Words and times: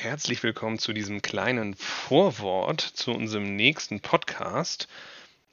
Herzlich 0.00 0.44
willkommen 0.44 0.78
zu 0.78 0.92
diesem 0.92 1.22
kleinen 1.22 1.74
Vorwort 1.74 2.80
zu 2.80 3.10
unserem 3.10 3.56
nächsten 3.56 3.98
Podcast. 3.98 4.86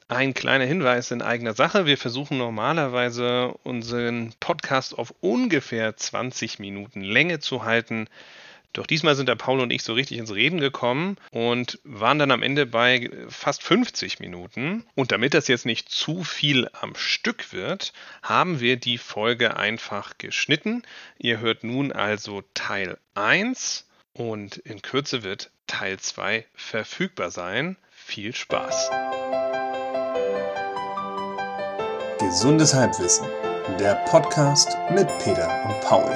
Ein 0.07 0.35
kleiner 0.35 0.65
Hinweis 0.65 1.09
in 1.09 1.23
eigener 1.23 1.55
Sache. 1.55 1.87
Wir 1.87 1.97
versuchen 1.97 2.37
normalerweise 2.37 3.55
unseren 3.63 4.35
Podcast 4.39 4.99
auf 4.99 5.15
ungefähr 5.19 5.97
20 5.97 6.59
Minuten 6.59 7.01
Länge 7.01 7.39
zu 7.39 7.63
halten. 7.63 8.07
Doch 8.73 8.85
diesmal 8.85 9.15
sind 9.15 9.29
der 9.29 9.35
Paul 9.35 9.61
und 9.61 9.73
ich 9.73 9.81
so 9.81 9.93
richtig 9.93 10.19
ins 10.19 10.35
Reden 10.35 10.59
gekommen 10.59 11.17
und 11.31 11.79
waren 11.83 12.19
dann 12.19 12.29
am 12.29 12.43
Ende 12.43 12.67
bei 12.67 13.09
fast 13.29 13.63
50 13.63 14.19
Minuten. 14.19 14.85
Und 14.93 15.11
damit 15.11 15.33
das 15.33 15.47
jetzt 15.47 15.65
nicht 15.65 15.89
zu 15.89 16.23
viel 16.23 16.69
am 16.71 16.93
Stück 16.93 17.51
wird, 17.51 17.93
haben 18.21 18.59
wir 18.59 18.77
die 18.77 18.99
Folge 18.99 19.57
einfach 19.57 20.19
geschnitten. 20.19 20.83
Ihr 21.17 21.39
hört 21.39 21.63
nun 21.63 21.91
also 21.91 22.43
Teil 22.53 22.99
1 23.15 23.85
und 24.15 24.57
in 24.57 24.81
Kürze 24.81 25.23
wird 25.23 25.51
Teil 25.67 25.99
2 25.99 26.45
verfügbar 26.55 27.29
sein. 27.29 27.77
Viel 27.91 28.33
Spaß! 28.33 28.89
Gesundes 32.19 32.73
Halbwissen, 32.73 33.27
der 33.79 33.95
Podcast 34.09 34.77
mit 34.91 35.07
Peter 35.19 35.49
und 35.65 35.81
Paul. 35.81 36.09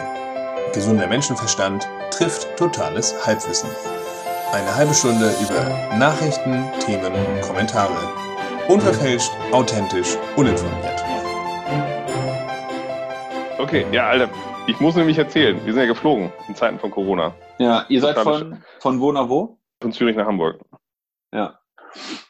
Gesunder 0.73 1.07
Menschenverstand 1.07 1.87
trifft 2.11 2.47
totales 2.57 3.13
Halbwissen. 3.25 3.69
Eine 4.53 4.73
halbe 4.75 4.93
Stunde 4.93 5.33
über 5.41 5.97
Nachrichten, 5.97 6.63
Themen 6.79 7.13
und 7.13 7.41
Kommentare. 7.41 7.97
Unverfälscht, 8.67 9.31
authentisch, 9.51 10.15
uninformiert. 10.35 11.03
Okay, 13.57 13.85
ja, 13.91 14.07
Alter, 14.07 14.29
ich 14.69 14.79
muss 14.79 14.95
nämlich 14.95 15.17
erzählen. 15.17 15.59
Wir 15.65 15.73
sind 15.73 15.81
ja 15.81 15.87
geflogen 15.87 16.31
in 16.47 16.55
Zeiten 16.55 16.77
von 16.77 16.91
Corona. 16.91 17.33
Ja, 17.57 17.85
ihr 17.89 18.01
seid 18.01 18.19
von, 18.19 18.61
von 18.79 18.99
wo 18.99 19.11
nach 19.11 19.27
wo? 19.27 19.57
Von 19.81 19.91
Zürich 19.91 20.15
nach 20.15 20.27
Hamburg. 20.27 20.59
Ja. 21.33 21.59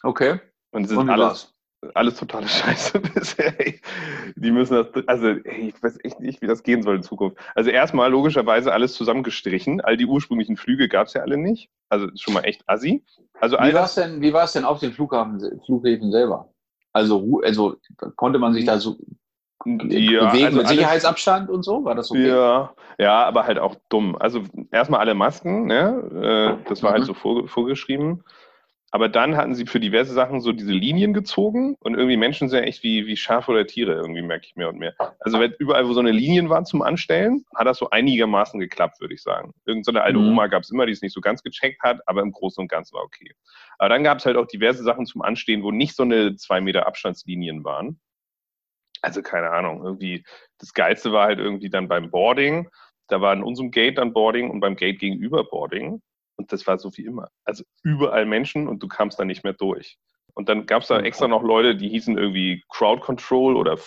Okay. 0.03 0.39
Und 0.71 0.85
es 0.85 0.91
ist 0.91 0.97
Und 0.97 1.09
alles, 1.09 1.53
alles 1.95 2.15
totale 2.15 2.47
Scheiße 2.47 3.01
bisher. 3.01 3.53
Die 4.35 4.51
müssen 4.51 4.75
das, 4.75 5.07
also 5.07 5.27
ich 5.27 5.83
weiß 5.83 5.97
echt 6.03 6.21
nicht, 6.21 6.41
wie 6.41 6.47
das 6.47 6.63
gehen 6.63 6.81
soll 6.81 6.95
in 6.95 7.03
Zukunft. 7.03 7.37
Also 7.55 7.71
erstmal 7.71 8.09
logischerweise 8.09 8.71
alles 8.71 8.93
zusammengestrichen. 8.93 9.81
All 9.81 9.97
die 9.97 10.05
ursprünglichen 10.05 10.55
Flüge 10.55 10.87
gab 10.87 11.07
es 11.07 11.13
ja 11.15 11.21
alle 11.21 11.37
nicht. 11.37 11.69
Also 11.89 12.07
schon 12.15 12.33
mal 12.33 12.45
echt 12.45 12.63
assi. 12.67 13.03
Also 13.41 13.57
wie 13.57 13.73
war 13.73 13.85
es 13.85 13.95
denn, 13.95 14.21
wie 14.21 14.33
denn 14.53 14.65
auf 14.65 14.79
den 14.79 14.93
Flughafen, 14.93 15.41
Flughäfen 15.65 16.11
selber? 16.11 16.53
Also, 16.93 17.41
also 17.43 17.75
konnte 18.15 18.39
man 18.39 18.53
sich 18.53 18.65
da 18.65 18.79
so 18.79 18.97
ja, 19.65 20.29
bewegen 20.29 20.45
also 20.45 20.57
mit 20.57 20.67
Sicherheitsabstand 20.67 21.49
und 21.49 21.63
so? 21.63 21.83
War 21.83 21.95
das 21.95 22.11
okay? 22.11 22.27
Ja, 22.27 22.73
ja, 22.97 23.23
aber 23.25 23.45
halt 23.45 23.59
auch 23.59 23.75
dumm. 23.89 24.15
Also 24.17 24.43
erstmal 24.71 25.01
alle 25.01 25.13
Masken, 25.13 25.65
ne? 25.65 26.57
Äh, 26.63 26.69
das 26.69 26.81
war 26.83 26.91
halt 26.91 27.01
mhm. 27.01 27.13
so 27.13 27.45
vorgeschrieben. 27.47 28.23
Aber 28.91 29.07
dann 29.07 29.37
hatten 29.37 29.53
sie 29.53 29.67
für 29.67 29.79
diverse 29.79 30.13
Sachen 30.13 30.41
so 30.41 30.51
diese 30.51 30.71
Linien 30.71 31.13
gezogen 31.13 31.75
und 31.79 31.93
irgendwie 31.93 32.17
Menschen 32.17 32.49
sind 32.49 32.59
ja 32.59 32.65
echt 32.65 32.83
wie, 32.83 33.05
wie 33.05 33.17
Schafe 33.17 33.51
oder 33.51 33.67
Tiere, 33.67 33.93
irgendwie 33.93 34.23
merke 34.23 34.47
ich 34.47 34.55
mehr 34.55 34.69
und 34.69 34.79
mehr. 34.79 34.95
Also 35.19 35.39
wenn 35.39 35.53
überall, 35.59 35.87
wo 35.87 35.93
so 35.93 35.99
eine 35.99 36.11
Linien 36.11 36.49
waren 36.49 36.65
zum 36.65 36.81
Anstellen, 36.81 37.45
hat 37.55 37.67
das 37.67 37.77
so 37.77 37.91
einigermaßen 37.91 38.59
geklappt, 38.59 38.99
würde 38.99 39.13
ich 39.13 39.21
sagen. 39.21 39.53
Irgend 39.65 39.85
so 39.85 39.91
eine 39.91 40.01
alte 40.01 40.17
mhm. 40.17 40.29
Oma 40.29 40.47
gab 40.47 40.63
es 40.63 40.71
immer, 40.71 40.87
die 40.87 40.93
es 40.93 41.01
nicht 41.01 41.13
so 41.13 41.21
ganz 41.21 41.43
gecheckt 41.43 41.83
hat, 41.83 41.99
aber 42.07 42.21
im 42.21 42.31
Großen 42.31 42.61
und 42.61 42.67
Ganzen 42.67 42.95
war 42.95 43.03
okay. 43.03 43.31
Aber 43.77 43.89
dann 43.89 44.03
gab 44.03 44.17
es 44.17 44.25
halt 44.25 44.37
auch 44.37 44.47
diverse 44.47 44.83
Sachen 44.83 45.05
zum 45.05 45.21
Anstehen, 45.21 45.61
wo 45.61 45.71
nicht 45.71 45.95
so 45.95 46.03
eine 46.03 46.35
zwei 46.35 46.59
Meter 46.59 46.87
Abstandslinien 46.87 47.63
waren. 47.63 47.99
Also 49.01 49.21
keine 49.21 49.49
Ahnung, 49.51 49.83
irgendwie 49.83 50.23
das 50.57 50.73
Geilste 50.73 51.11
war 51.11 51.25
halt 51.25 51.39
irgendwie 51.39 51.69
dann 51.69 51.87
beim 51.87 52.11
Boarding. 52.11 52.69
Da 53.07 53.21
war 53.21 53.33
in 53.33 53.43
unserem 53.43 53.71
Gate 53.71 53.97
dann 53.97 54.13
Boarding 54.13 54.49
und 54.49 54.59
beim 54.59 54.75
Gate 54.75 54.99
gegenüber 54.99 55.43
Boarding. 55.43 56.01
Und 56.35 56.51
das 56.53 56.67
war 56.67 56.77
so 56.77 56.95
wie 56.95 57.05
immer. 57.05 57.29
Also 57.43 57.63
überall 57.83 58.25
Menschen 58.25 58.67
und 58.67 58.81
du 58.81 58.87
kamst 58.87 59.19
da 59.19 59.25
nicht 59.25 59.43
mehr 59.43 59.53
durch. 59.53 59.97
Und 60.35 60.47
dann 60.47 60.65
gab 60.65 60.83
es 60.83 60.87
da 60.87 60.99
extra 60.99 61.27
noch 61.27 61.43
Leute, 61.43 61.75
die 61.75 61.89
hießen 61.89 62.17
irgendwie 62.17 62.63
Crowd 62.69 63.01
Control 63.01 63.57
oder 63.57 63.77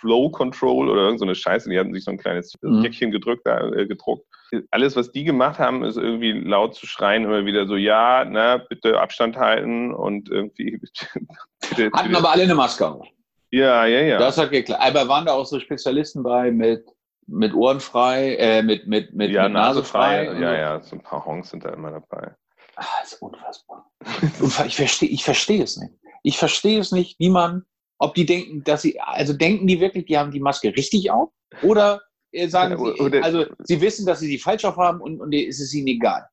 Flow 0.00 0.30
Control 0.30 0.88
oder 0.88 1.02
irgend 1.02 1.18
so 1.18 1.24
eine 1.24 1.34
Scheiße. 1.34 1.68
Die 1.68 1.78
hatten 1.78 1.92
sich 1.92 2.04
so 2.04 2.10
ein 2.10 2.18
kleines 2.18 2.54
mhm. 2.62 2.82
Päckchen 2.82 3.10
gedrückt, 3.10 3.46
äh, 3.46 3.86
gedruckt. 3.86 4.24
Alles, 4.70 4.96
was 4.96 5.12
die 5.12 5.24
gemacht 5.24 5.58
haben, 5.58 5.84
ist 5.84 5.96
irgendwie 5.96 6.32
laut 6.32 6.74
zu 6.74 6.86
schreien, 6.86 7.24
immer 7.24 7.44
wieder 7.44 7.66
so, 7.66 7.76
ja, 7.76 8.24
na, 8.24 8.56
bitte 8.56 8.98
Abstand 8.98 9.36
halten 9.36 9.92
und 9.92 10.30
irgendwie. 10.30 10.80
bitte, 11.68 11.90
Hatten 11.92 12.14
aber 12.14 12.30
alle 12.30 12.44
eine 12.44 12.54
Maske. 12.54 12.98
Ja, 13.50 13.86
ja, 13.86 14.00
ja. 14.00 14.18
Das 14.18 14.38
hat 14.38 14.50
geklappt. 14.50 14.82
Aber 14.82 15.08
waren 15.08 15.26
da 15.26 15.32
auch 15.32 15.46
so 15.46 15.58
Spezialisten 15.58 16.22
bei 16.22 16.50
mit 16.50 16.84
mit 17.28 17.54
Ohren 17.54 17.80
frei, 17.80 18.36
äh, 18.36 18.62
mit, 18.62 18.86
mit, 18.86 19.12
mit, 19.12 19.30
ja, 19.30 19.44
mit 19.44 19.52
Nase 19.52 19.84
frei. 19.84 20.24
Ja, 20.24 20.54
ja, 20.54 20.82
so 20.82 20.96
ein 20.96 21.02
paar 21.02 21.24
Honks 21.24 21.50
sind 21.50 21.64
da 21.64 21.70
immer 21.70 21.90
dabei. 21.90 22.34
Ah, 22.76 22.84
ist 23.04 23.20
unfassbar. 23.20 23.90
ich 24.66 24.76
verstehe 24.76 25.08
ich 25.08 25.24
versteh 25.24 25.60
es 25.60 25.76
nicht. 25.76 25.92
Ich 26.22 26.38
verstehe 26.38 26.80
es 26.80 26.90
nicht, 26.90 27.18
wie 27.18 27.28
man, 27.28 27.64
ob 27.98 28.14
die 28.14 28.24
denken, 28.24 28.64
dass 28.64 28.82
sie, 28.82 28.98
also 29.00 29.32
denken 29.32 29.66
die 29.66 29.80
wirklich, 29.80 30.06
die 30.06 30.16
haben 30.16 30.30
die 30.30 30.40
Maske 30.40 30.68
richtig 30.74 31.10
auf? 31.10 31.30
Oder 31.62 32.00
äh, 32.32 32.48
sagen 32.48 32.72
ja, 32.72 32.78
oder, 32.78 33.18
sie, 33.18 33.22
also 33.22 33.46
sie 33.60 33.80
wissen, 33.80 34.06
dass 34.06 34.20
sie 34.20 34.26
sie 34.26 34.38
falsch 34.38 34.64
auf 34.64 34.76
haben 34.76 35.00
und, 35.00 35.20
und 35.20 35.32
ist 35.34 35.60
es 35.60 35.74
ihnen 35.74 35.88
egal? 35.88 36.28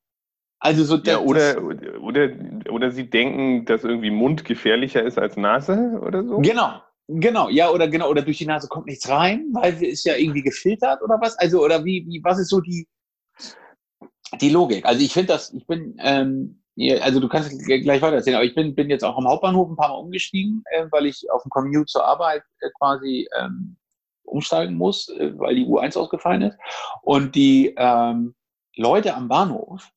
Also 0.58 0.84
so 0.84 0.96
ja, 0.96 1.18
oder, 1.18 1.62
oder, 2.00 2.30
oder 2.70 2.90
sie 2.90 3.10
denken, 3.10 3.66
dass 3.66 3.84
irgendwie 3.84 4.10
Mund 4.10 4.44
gefährlicher 4.44 5.02
ist 5.02 5.18
als 5.18 5.36
Nase 5.36 6.00
oder 6.02 6.24
so? 6.24 6.38
Genau, 6.38 6.80
Genau, 7.08 7.48
ja, 7.48 7.70
oder 7.70 7.86
genau, 7.86 8.10
oder 8.10 8.22
durch 8.22 8.38
die 8.38 8.46
Nase 8.46 8.66
kommt 8.66 8.86
nichts 8.86 9.08
rein, 9.08 9.46
weil 9.52 9.74
es 9.74 9.82
ist 9.82 10.04
ja 10.04 10.16
irgendwie 10.16 10.42
gefiltert 10.42 11.02
oder 11.02 11.18
was? 11.20 11.38
Also, 11.38 11.62
oder 11.64 11.84
wie, 11.84 12.04
wie 12.08 12.20
was 12.24 12.38
ist 12.38 12.48
so 12.48 12.60
die, 12.60 12.88
die 14.40 14.50
Logik? 14.50 14.84
Also 14.84 15.02
ich 15.02 15.12
finde 15.12 15.34
das, 15.34 15.52
ich 15.52 15.64
bin, 15.66 15.96
ähm, 16.00 16.62
also 17.00 17.20
du 17.20 17.28
kannst 17.28 17.56
gleich 17.64 18.02
weiter 18.02 18.16
erzählen, 18.16 18.36
aber 18.36 18.44
ich 18.44 18.56
bin, 18.56 18.74
bin 18.74 18.90
jetzt 18.90 19.04
auch 19.04 19.16
am 19.16 19.28
Hauptbahnhof 19.28 19.70
ein 19.70 19.76
paar 19.76 19.90
Mal 19.90 19.94
umgestiegen, 19.94 20.64
äh, 20.72 20.86
weil 20.90 21.06
ich 21.06 21.30
auf 21.30 21.42
dem 21.44 21.50
Commute 21.50 21.86
zur 21.86 22.04
Arbeit 22.04 22.42
äh, 22.60 22.70
quasi 22.76 23.28
ähm, 23.38 23.76
umsteigen 24.24 24.74
muss, 24.74 25.08
äh, 25.10 25.32
weil 25.38 25.54
die 25.54 25.64
U1 25.64 25.96
ausgefallen 25.96 26.42
ist. 26.42 26.58
Und 27.02 27.36
die 27.36 27.72
ähm, 27.76 28.34
Leute 28.74 29.14
am 29.14 29.28
Bahnhof, 29.28 29.90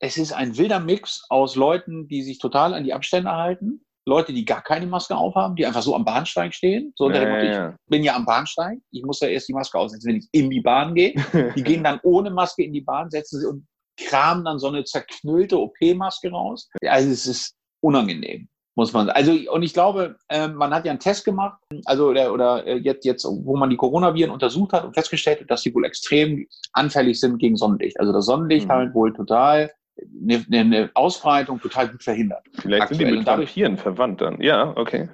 es 0.00 0.16
ist 0.16 0.32
ein 0.32 0.56
wilder 0.56 0.80
Mix 0.80 1.26
aus 1.28 1.54
Leuten, 1.54 2.08
die 2.08 2.22
sich 2.22 2.38
total 2.38 2.72
an 2.72 2.84
die 2.84 2.94
Abstände 2.94 3.30
halten 3.30 3.84
Leute, 4.06 4.32
die 4.32 4.44
gar 4.44 4.62
keine 4.62 4.86
Maske 4.86 5.16
aufhaben, 5.16 5.56
die 5.56 5.64
einfach 5.64 5.82
so 5.82 5.94
am 5.94 6.04
Bahnsteig 6.04 6.54
stehen. 6.54 6.92
So 6.96 7.06
unter 7.06 7.22
ja, 7.22 7.42
ja. 7.42 7.68
ich 7.70 7.90
bin 7.90 8.02
ja 8.02 8.14
am 8.14 8.26
Bahnsteig, 8.26 8.78
ich 8.90 9.02
muss 9.02 9.20
ja 9.20 9.28
erst 9.28 9.48
die 9.48 9.54
Maske 9.54 9.78
aussetzen, 9.78 10.08
wenn 10.08 10.16
ich 10.16 10.28
in 10.32 10.50
die 10.50 10.60
Bahn 10.60 10.94
gehe. 10.94 11.14
Die 11.56 11.62
gehen 11.62 11.84
dann 11.84 12.00
ohne 12.02 12.30
Maske 12.30 12.64
in 12.64 12.72
die 12.72 12.82
Bahn, 12.82 13.10
setzen 13.10 13.40
sie 13.40 13.46
und 13.46 13.66
kramen 13.96 14.44
dann 14.44 14.58
so 14.58 14.68
eine 14.68 14.84
zerknüllte 14.84 15.58
OP-Maske 15.58 16.30
raus. 16.30 16.68
Also 16.86 17.10
es 17.10 17.26
ist 17.26 17.54
unangenehm, 17.80 18.48
muss 18.74 18.92
man 18.92 19.06
sagen. 19.06 19.16
Also, 19.16 19.52
und 19.52 19.62
ich 19.62 19.72
glaube, 19.72 20.16
äh, 20.28 20.48
man 20.48 20.74
hat 20.74 20.84
ja 20.84 20.90
einen 20.90 21.00
Test 21.00 21.24
gemacht, 21.24 21.58
also 21.86 22.08
oder, 22.08 22.32
oder 22.32 22.66
äh, 22.66 22.76
jetzt, 22.76 23.04
jetzt, 23.04 23.24
wo 23.24 23.56
man 23.56 23.70
die 23.70 23.76
Coronaviren 23.76 24.30
untersucht 24.30 24.72
hat 24.72 24.84
und 24.84 24.94
festgestellt 24.94 25.40
hat, 25.40 25.50
dass 25.50 25.62
sie 25.62 25.74
wohl 25.74 25.84
extrem 25.84 26.46
anfällig 26.72 27.20
sind 27.20 27.38
gegen 27.38 27.56
Sonnenlicht. 27.56 27.98
Also 28.00 28.12
das 28.12 28.26
Sonnenlicht 28.26 28.68
mhm. 28.68 28.72
halt 28.72 28.94
wohl 28.94 29.12
total 29.14 29.70
eine, 30.00 30.44
eine 30.48 30.90
Ausbreitung 30.94 31.60
total 31.60 31.88
gut 31.88 32.02
verhindert. 32.02 32.44
Vielleicht 32.52 32.82
aktuell. 32.82 32.98
sind 32.98 33.08
die 33.08 33.16
mit 33.18 33.26
Vampiren 33.26 33.76
verwandt 33.76 34.20
dann. 34.20 34.40
Ja, 34.40 34.76
okay. 34.76 35.08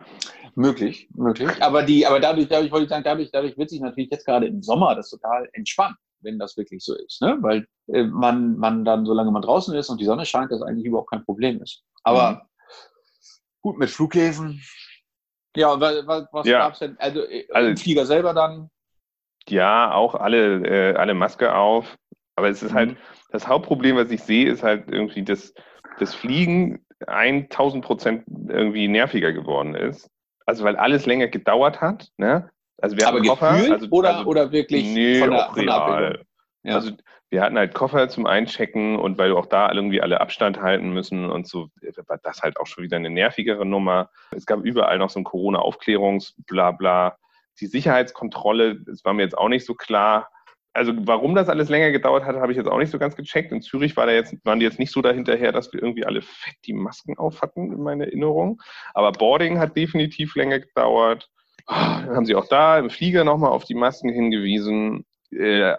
Möglich, 0.55 1.09
möglich. 1.15 1.51
Aber 1.61 1.83
die, 1.83 2.07
aber 2.07 2.21
dadurch, 2.21 2.49
dadurch 2.49 2.73
wollte 2.73 2.85
ich 2.85 2.91
sagen, 2.91 3.05
dadurch, 3.05 3.31
dadurch 3.31 3.57
wird 3.57 3.71
sich 3.71 3.81
natürlich 3.81 4.11
jetzt 4.11 4.27
gerade 4.27 4.47
im 4.47 4.63
Sommer 4.63 4.95
das 4.95 5.11
total 5.11 5.49
entspannen, 5.53 5.97
wenn 6.21 6.39
das 6.39 6.57
wirklich 6.57 6.85
so 6.85 6.95
ist, 6.97 7.23
ne? 7.23 7.39
Weil 7.41 7.67
äh, 7.89 8.05
man, 8.05 8.59
man 8.59 8.85
dann, 8.85 9.07
solange 9.07 9.31
man 9.31 9.43
draußen 9.43 9.75
ist 9.75 9.89
und 9.91 10.01
die 10.01 10.05
Sonne 10.05 10.27
scheint, 10.27 10.51
das 10.51 10.63
eigentlich 10.63 10.87
überhaupt 10.87 11.11
kein 11.11 11.25
Problem 11.25 11.63
ist. 11.63 11.83
Aber 12.03 12.33
mhm. 12.33 12.39
gut 13.63 13.79
mit 13.79 13.91
Flughäfen. 13.91 14.61
Ja, 15.57 15.81
was, 15.81 16.07
was, 16.07 16.27
was 16.33 16.47
ja. 16.47 16.59
gab's 16.59 16.81
denn? 16.81 16.97
Also, 16.99 17.23
äh, 17.23 17.47
also 17.53 17.83
Flieger 17.83 18.07
selber 18.07 18.35
dann? 18.35 18.71
Ja, 19.49 19.93
auch 19.95 20.15
alle, 20.15 20.67
äh, 20.67 20.95
alle 20.97 21.15
Maske 21.15 21.55
auf. 21.55 21.97
Aber 22.37 22.49
es 22.49 22.63
ist 22.63 22.73
halt, 22.73 22.91
mhm. 22.91 22.97
halt, 22.97 23.20
das 23.33 23.47
Hauptproblem, 23.47 23.97
was 23.97 24.11
ich 24.11 24.23
sehe, 24.23 24.51
ist 24.51 24.63
halt 24.63 24.91
irgendwie, 24.91 25.23
dass 25.23 25.55
das 25.99 26.15
Fliegen 26.15 26.85
1000 27.07 27.85
Prozent 27.85 28.25
irgendwie 28.49 28.89
nerviger 28.89 29.33
geworden 29.33 29.75
ist. 29.75 30.11
Also 30.47 30.65
weil 30.65 30.77
alles 30.77 31.07
länger 31.07 31.29
gedauert 31.29 31.81
hat. 31.81 32.09
Ne? 32.17 32.51
Also 32.81 32.97
wir 32.97 33.07
Aber 33.07 33.21
Koffer, 33.23 33.51
also, 33.51 33.87
oder, 33.91 34.17
also, 34.17 34.29
oder 34.29 34.53
wirklich 34.53 34.85
nee, 34.85 35.19
von 35.19 35.31
der, 35.31 35.47
auch 35.47 35.57
real. 35.57 36.25
Ja. 36.63 36.75
Also 36.75 36.93
wir 37.31 37.43
hatten 37.43 37.57
halt 37.57 37.75
Koffer 37.75 38.09
zum 38.09 38.27
Einchecken 38.27 38.97
und 38.97 39.17
weil 39.17 39.31
du 39.31 39.39
auch 39.39 39.47
da 39.47 39.73
irgendwie 39.73 40.03
alle 40.03 40.21
Abstand 40.21 40.61
halten 40.61 40.93
müssen 40.93 41.31
und 41.31 41.47
so, 41.47 41.69
war 42.07 42.19
das 42.23 42.43
halt 42.43 42.59
auch 42.59 42.67
schon 42.67 42.83
wieder 42.83 42.97
eine 42.97 43.11
nervigere 43.11 43.65
Nummer. 43.65 44.11
Es 44.33 44.47
gab 44.47 44.65
überall 44.65 44.99
noch 44.99 45.11
so 45.11 45.21
ein 45.21 45.25
Corona-Aufklärungs-Blabla. 45.25 47.17
Die 47.61 47.67
Sicherheitskontrolle, 47.67 48.81
das 48.81 49.05
war 49.05 49.13
mir 49.13 49.23
jetzt 49.23 49.39
auch 49.39 49.49
nicht 49.49 49.65
so 49.65 49.75
klar 49.75 50.29
also 50.73 50.93
warum 51.01 51.35
das 51.35 51.49
alles 51.49 51.69
länger 51.69 51.91
gedauert 51.91 52.25
hat, 52.25 52.37
habe 52.37 52.53
ich 52.53 52.59
jetzt 52.59 52.69
auch 52.69 52.79
nicht 52.79 52.91
so 52.91 52.99
ganz 52.99 53.17
gecheckt. 53.17 53.53
In 53.53 53.63
Zürich 53.63 53.97
war 53.97 54.07
da 54.07 54.13
jetzt, 54.13 54.35
waren 54.45 54.61
die 54.61 54.65
jetzt 54.65 54.79
nicht 54.79 54.93
so 54.93 55.03
dahinterher, 55.03 55.53
dass 55.53 55.73
wir 55.73 55.83
irgendwie 55.83 56.07
alle 56.07 56.23
fett 56.23 56.57
die 56.65 56.73
Masken 56.73 57.19
auf 57.19 57.43
hatten, 57.43 57.73
in 57.73 57.83
meiner 57.83 58.05
Erinnerung. 58.05 58.61
Aber 58.95 59.13
Boarding 59.13 59.59
hat 59.59 59.77
definitiv 59.77 60.37
länger 60.37 60.61
gedauert. 60.61 61.29
Dann 61.67 62.17
haben 62.17 62.27
sie 62.27 62.35
auch 62.35 62.49
da 62.49 62.79
im 62.79 62.91
Flieger 62.91 63.25
nochmal 63.25 63.51
auf 63.51 63.65
die 63.65 63.75
Masken 63.75 64.11
hingewiesen. 64.11 65.05
äh, 65.33 65.75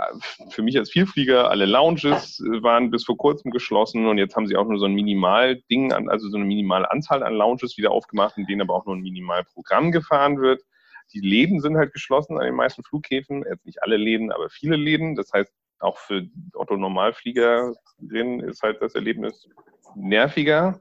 für 0.50 0.62
mich 0.62 0.78
als 0.78 0.90
Vielflieger, 0.92 1.50
alle 1.50 1.66
Lounges 1.66 2.40
waren 2.62 2.90
bis 2.92 3.04
vor 3.04 3.18
kurzem 3.18 3.52
geschlossen 3.52 4.08
und 4.08 4.18
jetzt 4.18 4.36
haben 4.36 4.48
sie 4.48 4.56
auch 4.56 4.68
nur 4.68 4.80
so 4.80 4.86
ein 4.86 4.94
Minimalding, 4.94 5.92
also 5.92 6.30
so 6.30 6.38
eine 6.38 6.46
minimale 6.46 6.90
Anzahl 6.90 7.24
an 7.24 7.34
Lounges 7.34 7.78
wieder 7.78 7.92
aufgemacht, 7.92 8.38
in 8.38 8.46
denen 8.46 8.62
aber 8.62 8.76
auch 8.76 8.86
nur 8.86 8.96
ein 8.96 9.02
Minimalprogramm 9.02 9.92
gefahren 9.92 10.40
wird. 10.40 10.62
Die 11.14 11.20
Läden 11.20 11.60
sind 11.60 11.78
halt 11.78 11.94
geschlossen 11.94 12.38
an 12.38 12.46
den 12.46 12.56
meisten 12.56 12.84
Flughäfen, 12.84 13.44
jetzt 13.50 13.66
nicht 13.66 13.84
alle 13.84 13.98
Läden, 13.98 14.32
aber 14.32 14.50
viele 14.50 14.76
Läden. 14.76 15.16
Das 15.16 15.32
heißt, 15.34 15.52
auch 15.80 15.98
für 15.98 16.28
Otto 16.54 16.78
Normalfliegerinnen 16.78 18.42
ist 18.42 18.62
halt 18.62 18.82
das 18.82 18.96
Erlebnis 18.96 19.48
nerviger. 19.96 20.80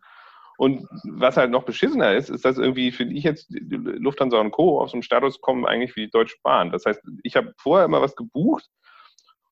Und 0.59 0.87
was 1.05 1.39
halt 1.39 1.51
noch 1.51 1.65
beschissener 1.65 2.15
ist, 2.15 2.29
ist, 2.29 2.45
dass 2.45 2.59
irgendwie, 2.59 2.93
finde 2.93 3.15
ich 3.15 3.25
jetzt, 3.25 3.49
Lufthansa 3.51 4.39
und 4.39 4.51
Co. 4.51 4.81
auf 4.81 4.91
so 4.91 4.95
einen 4.95 5.03
Status 5.03 5.41
kommen 5.41 5.65
eigentlich 5.65 5.97
wie 5.97 6.05
die 6.05 6.11
Deutsche 6.11 6.37
Bahn. 6.43 6.71
Das 6.71 6.85
heißt, 6.85 7.01
ich 7.23 7.35
habe 7.35 7.55
vorher 7.57 7.87
immer 7.87 8.03
was 8.03 8.15
gebucht 8.15 8.69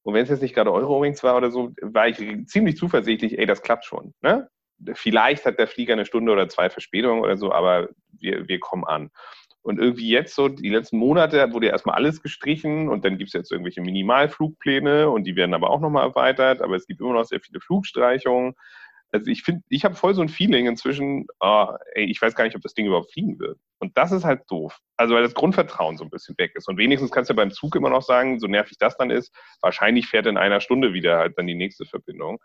und 0.08 0.14
wenn 0.14 0.22
es 0.22 0.30
jetzt 0.30 0.40
nicht 0.40 0.54
gerade 0.54 0.72
Eurowings 0.72 1.22
war 1.22 1.36
oder 1.36 1.50
so, 1.50 1.74
war 1.82 2.08
ich 2.08 2.16
ziemlich 2.46 2.78
zuversichtlich, 2.78 3.38
ey, 3.38 3.44
das 3.44 3.60
klappt 3.60 3.84
schon. 3.84 4.14
Ne? 4.22 4.48
Vielleicht 4.94 5.44
hat 5.44 5.58
der 5.58 5.68
Flieger 5.68 5.92
eine 5.92 6.06
Stunde 6.06 6.32
oder 6.32 6.48
zwei 6.48 6.70
Verspätung 6.70 7.20
oder 7.20 7.36
so, 7.36 7.52
aber 7.52 7.90
wir, 8.18 8.48
wir 8.48 8.58
kommen 8.58 8.84
an. 8.84 9.10
Und 9.68 9.78
irgendwie 9.78 10.08
jetzt 10.08 10.34
so, 10.34 10.48
die 10.48 10.70
letzten 10.70 10.98
Monate 10.98 11.52
wurde 11.52 11.66
ja 11.66 11.72
erstmal 11.72 11.96
alles 11.96 12.22
gestrichen 12.22 12.88
und 12.88 13.04
dann 13.04 13.18
gibt 13.18 13.28
es 13.28 13.34
jetzt 13.34 13.52
irgendwelche 13.52 13.82
Minimalflugpläne 13.82 15.10
und 15.10 15.24
die 15.24 15.36
werden 15.36 15.54
aber 15.54 15.70
auch 15.70 15.80
nochmal 15.80 16.08
erweitert, 16.08 16.62
aber 16.62 16.74
es 16.74 16.86
gibt 16.86 17.00
immer 17.00 17.12
noch 17.12 17.24
sehr 17.24 17.40
viele 17.40 17.60
Flugstreichungen 17.60 18.54
also 19.12 19.30
ich 19.30 19.42
finde, 19.42 19.62
ich 19.68 19.84
habe 19.84 19.94
voll 19.94 20.14
so 20.14 20.20
ein 20.20 20.28
Feeling 20.28 20.66
inzwischen, 20.66 21.26
oh, 21.40 21.68
ey, 21.94 22.04
ich 22.04 22.20
weiß 22.20 22.34
gar 22.34 22.44
nicht, 22.44 22.56
ob 22.56 22.62
das 22.62 22.74
Ding 22.74 22.86
überhaupt 22.86 23.12
fliegen 23.12 23.38
wird. 23.38 23.58
Und 23.78 23.96
das 23.96 24.12
ist 24.12 24.24
halt 24.24 24.42
doof. 24.50 24.78
Also 24.96 25.14
weil 25.14 25.22
das 25.22 25.34
Grundvertrauen 25.34 25.96
so 25.96 26.04
ein 26.04 26.10
bisschen 26.10 26.36
weg 26.38 26.52
ist. 26.54 26.68
Und 26.68 26.76
wenigstens 26.76 27.10
kannst 27.10 27.30
du 27.30 27.34
ja 27.34 27.36
beim 27.36 27.50
Zug 27.50 27.74
immer 27.76 27.90
noch 27.90 28.02
sagen, 28.02 28.38
so 28.38 28.46
nervig 28.46 28.76
das 28.78 28.96
dann 28.96 29.10
ist, 29.10 29.34
wahrscheinlich 29.62 30.06
fährt 30.08 30.26
in 30.26 30.36
einer 30.36 30.60
Stunde 30.60 30.92
wieder 30.92 31.18
halt 31.18 31.38
dann 31.38 31.46
die 31.46 31.54
nächste 31.54 31.86
Verbindung. 31.86 32.38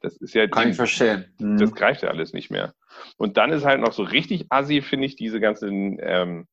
Das 0.00 0.16
ist 0.18 0.34
ja. 0.34 0.46
Kann 0.46 0.70
ich 0.70 0.76
verstehen. 0.76 1.34
Das 1.38 1.70
mhm. 1.70 1.74
greift 1.74 2.02
ja 2.02 2.10
alles 2.10 2.34
nicht 2.34 2.50
mehr. 2.50 2.74
Und 3.16 3.38
dann 3.38 3.50
ist 3.50 3.64
halt 3.64 3.80
noch 3.80 3.92
so 3.92 4.02
richtig 4.02 4.46
assi, 4.50 4.82
finde 4.82 5.06
ich, 5.06 5.16
diese 5.16 5.40
ganzen 5.40 5.98
ähm, 6.02 6.46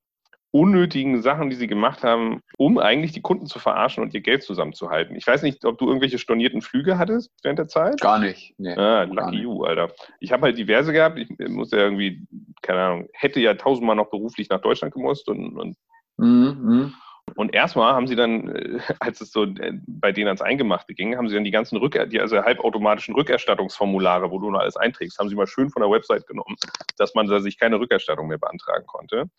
unnötigen 0.51 1.21
Sachen, 1.21 1.49
die 1.49 1.55
sie 1.55 1.67
gemacht 1.67 2.03
haben, 2.03 2.41
um 2.57 2.77
eigentlich 2.77 3.13
die 3.13 3.21
Kunden 3.21 3.45
zu 3.45 3.59
verarschen 3.59 4.03
und 4.03 4.13
ihr 4.13 4.21
Geld 4.21 4.43
zusammenzuhalten. 4.43 5.15
Ich 5.15 5.25
weiß 5.25 5.43
nicht, 5.43 5.63
ob 5.65 5.77
du 5.77 5.87
irgendwelche 5.87 6.19
stornierten 6.19 6.61
Flüge 6.61 6.97
hattest 6.97 7.31
während 7.41 7.59
der 7.59 7.67
Zeit? 7.67 7.99
Gar 8.01 8.19
nicht. 8.19 8.53
Nee, 8.57 8.75
ah, 8.75 9.03
lucky 9.03 9.31
nicht. 9.31 9.43
you, 9.43 9.63
Alter. 9.63 9.91
Ich 10.19 10.31
habe 10.31 10.43
halt 10.43 10.57
diverse 10.57 10.91
gehabt. 10.91 11.17
Ich 11.17 11.29
muss 11.47 11.71
ja 11.71 11.79
irgendwie, 11.79 12.25
keine 12.61 12.81
Ahnung, 12.81 13.07
hätte 13.13 13.39
ja 13.39 13.53
tausendmal 13.53 13.95
noch 13.95 14.09
beruflich 14.09 14.49
nach 14.49 14.61
Deutschland 14.61 14.93
gemusst 14.93 15.27
und, 15.29 15.57
und 15.57 15.77
mhm, 16.17 16.57
mhm. 16.61 16.93
Und 17.35 17.53
erstmal 17.53 17.93
haben 17.93 18.07
sie 18.07 18.15
dann, 18.15 18.49
äh, 18.49 18.79
als 18.99 19.21
es 19.21 19.31
so 19.31 19.45
äh, 19.45 19.73
bei 19.87 20.11
denen 20.11 20.27
ans 20.27 20.41
Eingemachte 20.41 20.93
ging, 20.93 21.17
haben 21.17 21.29
sie 21.29 21.35
dann 21.35 21.43
die 21.43 21.51
ganzen 21.51 21.77
Rück 21.77 21.97
die 22.09 22.19
also 22.19 22.41
halbautomatischen 22.41 23.15
Rückerstattungsformulare, 23.15 24.31
wo 24.31 24.39
du 24.39 24.51
noch 24.51 24.59
alles 24.59 24.75
einträgst, 24.75 25.17
haben 25.17 25.29
sie 25.29 25.35
mal 25.35 25.47
schön 25.47 25.69
von 25.69 25.81
der 25.81 25.91
Website 25.91 26.27
genommen, 26.27 26.55
dass 26.97 27.15
man 27.15 27.27
da 27.27 27.39
sich 27.39 27.59
keine 27.59 27.79
Rückerstattung 27.79 28.27
mehr 28.27 28.37
beantragen 28.37 28.85
konnte. 28.85 29.29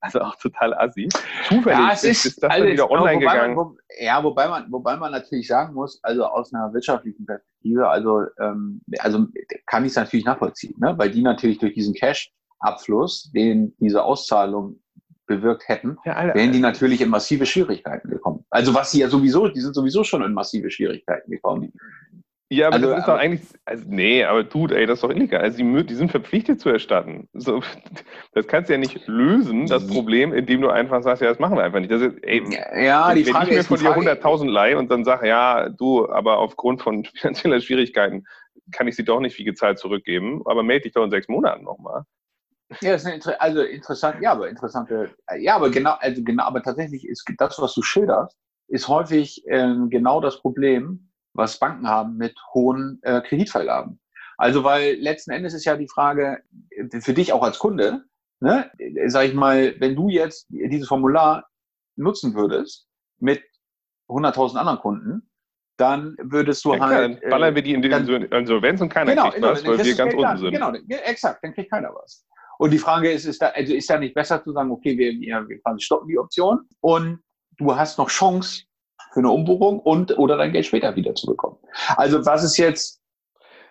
Also 0.00 0.20
auch 0.20 0.36
total 0.36 0.74
assi. 0.74 1.08
Zufällig 1.48 1.78
ja, 1.78 1.92
ist, 1.92 2.04
ist, 2.04 2.26
ist, 2.26 2.42
das 2.42 2.50
also 2.50 2.64
dann 2.64 2.72
wieder 2.72 2.90
online 2.90 3.18
gegangen. 3.18 3.54
Man, 3.54 3.66
wo, 3.66 3.76
ja, 4.00 4.22
wobei 4.22 4.48
man, 4.48 4.70
wobei 4.72 4.96
man 4.96 5.12
natürlich 5.12 5.46
sagen 5.46 5.74
muss, 5.74 6.02
also 6.02 6.24
aus 6.24 6.52
einer 6.52 6.72
wirtschaftlichen 6.72 7.26
Perspektive, 7.26 7.88
also, 7.88 8.22
ähm, 8.40 8.80
also 8.98 9.26
kann 9.66 9.84
ich 9.84 9.90
es 9.90 9.96
natürlich 9.96 10.24
nachvollziehen, 10.24 10.74
ne? 10.78 10.94
weil 10.96 11.10
die 11.10 11.22
natürlich 11.22 11.58
durch 11.58 11.74
diesen 11.74 11.94
Cash-Abfluss, 11.94 13.30
den 13.32 13.74
diese 13.78 14.02
Auszahlung 14.02 14.80
bewirkt 15.26 15.68
hätten, 15.68 15.96
ja, 16.04 16.14
Alter, 16.14 16.34
wären 16.34 16.52
die 16.52 16.60
natürlich 16.60 17.00
in 17.00 17.08
massive 17.08 17.46
Schwierigkeiten 17.46 18.10
gekommen. 18.10 18.44
Also 18.50 18.74
was 18.74 18.90
sie 18.90 19.00
ja 19.00 19.08
sowieso, 19.08 19.48
die 19.48 19.60
sind 19.60 19.74
sowieso 19.74 20.04
schon 20.04 20.22
in 20.22 20.32
massive 20.32 20.70
Schwierigkeiten 20.70 21.30
gekommen. 21.30 21.72
Ja, 22.50 22.68
aber 22.68 22.76
also, 22.76 22.88
das 22.90 22.98
ist 23.00 23.08
doch 23.08 23.16
eigentlich, 23.16 23.42
also 23.64 23.84
nee, 23.88 24.22
aber 24.22 24.48
tut, 24.48 24.70
ey, 24.70 24.86
das 24.86 24.98
ist 24.98 25.04
doch 25.04 25.10
illegal. 25.10 25.40
Also 25.40 25.56
die, 25.56 25.86
die 25.86 25.94
sind 25.94 26.10
verpflichtet 26.10 26.60
zu 26.60 26.68
erstatten. 26.68 27.28
So, 27.32 27.62
das 28.32 28.46
kannst 28.46 28.68
du 28.68 28.74
ja 28.74 28.78
nicht 28.78 29.06
lösen, 29.06 29.66
das 29.66 29.86
Problem, 29.86 30.34
indem 30.34 30.60
du 30.60 30.68
einfach 30.68 31.02
sagst, 31.02 31.22
ja, 31.22 31.28
das 31.28 31.38
machen 31.38 31.56
wir 31.56 31.64
einfach 31.64 31.80
nicht. 31.80 31.90
Das 31.90 32.02
ist, 32.02 32.22
ey, 32.22 32.42
ja, 32.84 33.14
die 33.14 33.24
wenn 33.24 33.32
Frage 33.32 33.50
ich 33.50 33.56
mir 33.56 33.64
von 33.64 33.78
dir 33.78 34.14
100.000 34.14 34.48
leihe 34.48 34.78
und 34.78 34.90
dann 34.90 35.04
sage, 35.04 35.26
ja, 35.26 35.70
du, 35.70 36.08
aber 36.08 36.38
aufgrund 36.38 36.82
von 36.82 37.04
finanzieller 37.14 37.60
Schwierigkeiten 37.60 38.26
kann 38.72 38.88
ich 38.88 38.96
sie 38.96 39.04
doch 39.04 39.20
nicht 39.20 39.38
wie 39.38 39.44
gezahlt 39.44 39.78
zurückgeben, 39.78 40.42
aber 40.44 40.62
melde 40.62 40.82
dich 40.82 40.92
doch 40.92 41.04
in 41.04 41.10
sechs 41.10 41.28
Monaten 41.28 41.64
nochmal. 41.64 42.04
Ja, 42.80 42.92
das 42.92 43.04
ist 43.04 43.26
eine, 43.26 43.40
also 43.40 43.62
interessant, 43.62 44.20
ja, 44.20 44.32
aber 44.32 44.48
interessante, 44.48 45.14
ja, 45.38 45.56
aber 45.56 45.70
genau, 45.70 45.96
also 46.00 46.22
genau, 46.22 46.44
aber 46.44 46.62
tatsächlich 46.62 47.06
ist 47.06 47.24
das, 47.38 47.58
was 47.58 47.74
du 47.74 47.82
schilderst, 47.82 48.36
ist 48.68 48.88
häufig 48.88 49.44
ähm, 49.48 49.90
genau 49.90 50.20
das 50.20 50.40
Problem, 50.40 51.10
was 51.34 51.58
Banken 51.58 51.88
haben 51.88 52.16
mit 52.16 52.36
hohen 52.54 53.00
äh, 53.02 53.20
Kreditvergaben. 53.20 54.00
Also 54.36 54.64
weil 54.64 54.94
letzten 54.94 55.30
Endes 55.30 55.54
ist 55.54 55.64
ja 55.64 55.76
die 55.76 55.88
Frage 55.88 56.42
äh, 56.70 57.00
für 57.00 57.14
dich 57.14 57.32
auch 57.32 57.42
als 57.42 57.58
Kunde, 57.58 58.04
ne, 58.40 58.70
sag 59.06 59.26
ich 59.26 59.34
mal, 59.34 59.74
wenn 59.80 59.94
du 59.94 60.08
jetzt 60.08 60.46
dieses 60.48 60.88
Formular 60.88 61.46
nutzen 61.96 62.34
würdest 62.34 62.86
mit 63.18 63.42
100.000 64.08 64.56
anderen 64.56 64.78
Kunden, 64.78 65.30
dann 65.76 66.16
würdest 66.20 66.64
du 66.64 66.74
ja, 66.74 66.80
halt. 66.80 67.22
Dann 67.22 67.30
ballern 67.30 67.54
wir 67.54 67.62
die 67.62 67.74
in 67.74 67.82
die 67.82 67.88
dann, 67.88 68.06
Insolvenz 68.06 68.80
und 68.80 68.88
keiner 68.88 69.12
genau, 69.12 69.30
kriegt 69.30 69.42
was, 69.42 69.66
weil 69.66 69.84
wir 69.84 69.94
ganz 69.96 70.14
unten 70.14 70.36
sind. 70.38 70.52
Genau, 70.52 70.72
exakt, 71.04 71.42
dann 71.42 71.54
kriegt 71.54 71.70
keiner 71.70 71.92
was. 71.94 72.24
Und 72.58 72.70
die 72.70 72.78
Frage 72.78 73.10
ist, 73.10 73.24
ist 73.24 73.42
da, 73.42 73.48
also 73.48 73.74
ist 73.74 73.90
da 73.90 73.98
nicht 73.98 74.14
besser 74.14 74.42
zu 74.42 74.52
sagen, 74.52 74.70
okay, 74.70 74.96
wir, 74.96 75.12
wir 75.12 75.60
quasi 75.62 75.80
stoppen 75.80 76.08
die 76.08 76.18
Option 76.18 76.68
und 76.80 77.20
du 77.58 77.74
hast 77.74 77.98
noch 77.98 78.08
Chance, 78.08 78.64
für 79.14 79.20
eine 79.20 79.30
Umbuchung 79.30 79.78
und 79.78 80.18
oder 80.18 80.36
dein 80.36 80.52
Geld 80.52 80.66
später 80.66 80.94
wieder 80.96 81.14
zu 81.14 81.26
bekommen. 81.26 81.56
Also 81.96 82.26
was 82.26 82.42
ist 82.42 82.58
jetzt 82.58 83.00